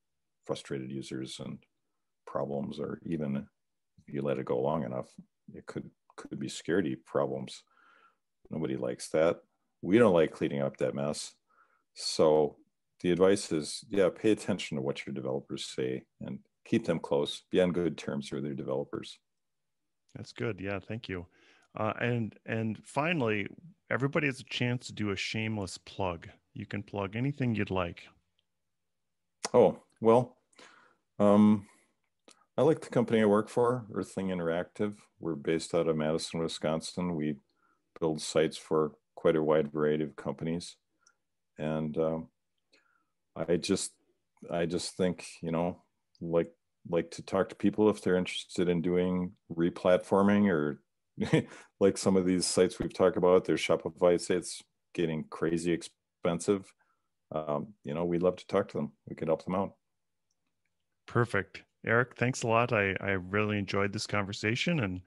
[0.45, 1.57] frustrated users and
[2.27, 3.47] problems, or even
[4.05, 5.07] if you let it go long enough,
[5.55, 7.63] it could could be security problems.
[8.51, 9.41] Nobody likes that
[9.81, 11.33] we don't like cleaning up that mess.
[11.93, 12.57] So
[13.01, 17.43] the advice is, yeah, pay attention to what your developers say and keep them close.
[17.51, 19.19] Be on good terms with your developers.
[20.15, 20.59] That's good.
[20.59, 21.25] Yeah, thank you.
[21.75, 23.47] Uh, and and finally,
[23.91, 26.27] everybody has a chance to do a shameless plug.
[26.53, 28.03] You can plug anything you'd like.
[29.53, 30.37] Oh well,
[31.19, 31.67] um,
[32.57, 34.95] I like the company I work for, Earthling Interactive.
[35.19, 37.15] We're based out of Madison, Wisconsin.
[37.15, 37.35] We
[37.99, 40.77] build sites for quite a wide variety of companies,
[41.57, 42.27] and um,
[43.35, 43.91] I just
[44.49, 45.81] I just think you know
[46.21, 46.51] like
[46.87, 50.81] like to talk to people if they're interested in doing replatforming or
[51.79, 53.43] like some of these sites we've talked about.
[53.43, 54.61] Their Shopify sites
[54.93, 56.71] getting crazy expensive.
[57.33, 58.93] Um, you know, we'd love to talk to them.
[59.09, 59.73] We could help them out.
[61.07, 61.63] Perfect.
[61.85, 62.71] Eric, thanks a lot.
[62.71, 65.01] I, I really enjoyed this conversation and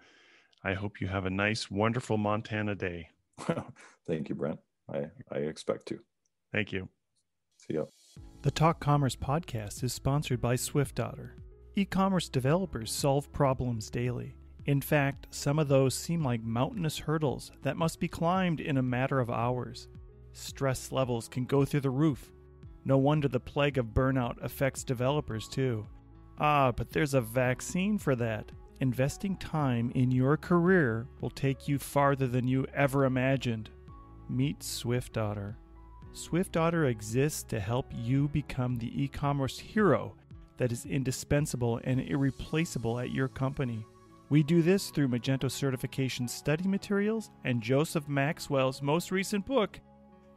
[0.63, 3.09] I hope you have a nice, wonderful Montana day.
[4.11, 4.59] Thank you, Brent.
[4.93, 6.01] I, I expect to.
[6.53, 6.89] Thank you.
[7.59, 7.85] See ya.
[8.43, 11.31] The Talk Commerce podcast is sponsored by SwiftOtter.
[11.77, 14.35] E commerce developers solve problems daily.
[14.67, 18.83] In fact, some of those seem like mountainous hurdles that must be climbed in a
[18.83, 19.87] matter of hours.
[20.33, 22.33] Stress levels can go through the roof.
[22.85, 25.87] No wonder the plague of burnout affects developers too.
[26.41, 28.51] Ah, but there's a vaccine for that.
[28.81, 33.71] Investing time in your career will take you farther than you ever imagined.
[34.31, 35.57] Meet SwiftOtter.
[36.15, 40.15] SwiftOtter exists to help you become the e commerce hero
[40.57, 43.85] that is indispensable and irreplaceable at your company.
[44.29, 49.81] We do this through Magento certification study materials and Joseph Maxwell's most recent book,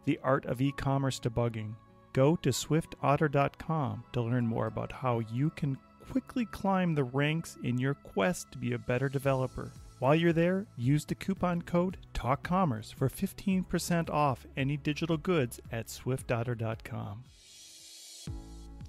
[0.05, 1.75] The Art of E-commerce Debugging.
[2.13, 5.77] Go to swiftotter.com to learn more about how you can
[6.09, 9.71] quickly climb the ranks in your quest to be a better developer.
[10.03, 15.87] While you're there, use the coupon code TALKCommerce for 15% off any digital goods at
[15.87, 17.23] swiftotter.com.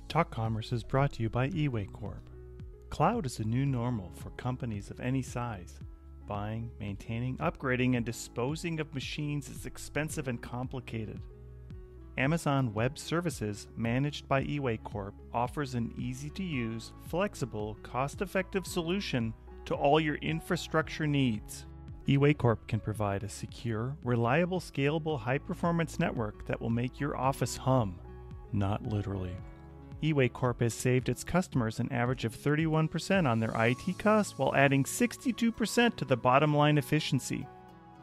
[0.08, 2.28] Talk Commerce is brought to you by eWay Corp.
[2.90, 5.78] Cloud is a new normal for companies of any size.
[6.26, 11.20] Buying, maintaining, upgrading, and disposing of machines is expensive and complicated.
[12.18, 18.66] Amazon Web Services, managed by eWay Corp, offers an easy to use, flexible, cost effective
[18.66, 19.32] solution
[19.66, 21.66] to all your infrastructure needs.
[22.08, 27.16] eWay Corp can provide a secure, reliable, scalable, high performance network that will make your
[27.16, 27.98] office hum.
[28.52, 29.36] Not literally.
[30.02, 34.54] eWay Corp has saved its customers an average of 31% on their IT costs while
[34.54, 37.46] adding 62% to the bottom line efficiency.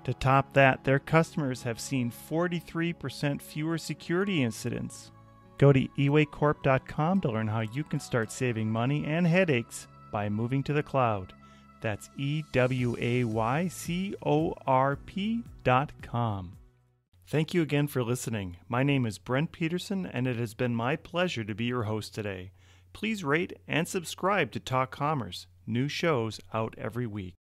[0.06, 5.12] To top that, their customers have seen 43% fewer security incidents.
[5.60, 10.64] Go to ewaycorp.com to learn how you can start saving money and headaches by moving
[10.64, 11.34] to the cloud.
[11.82, 16.58] That's E W A Y C O R P dot com.
[17.28, 18.58] Thank you again for listening.
[18.68, 22.14] My name is Brent Peterson, and it has been my pleasure to be your host
[22.14, 22.52] today.
[22.94, 27.36] Please rate and subscribe to Talk Commerce, new shows out every week.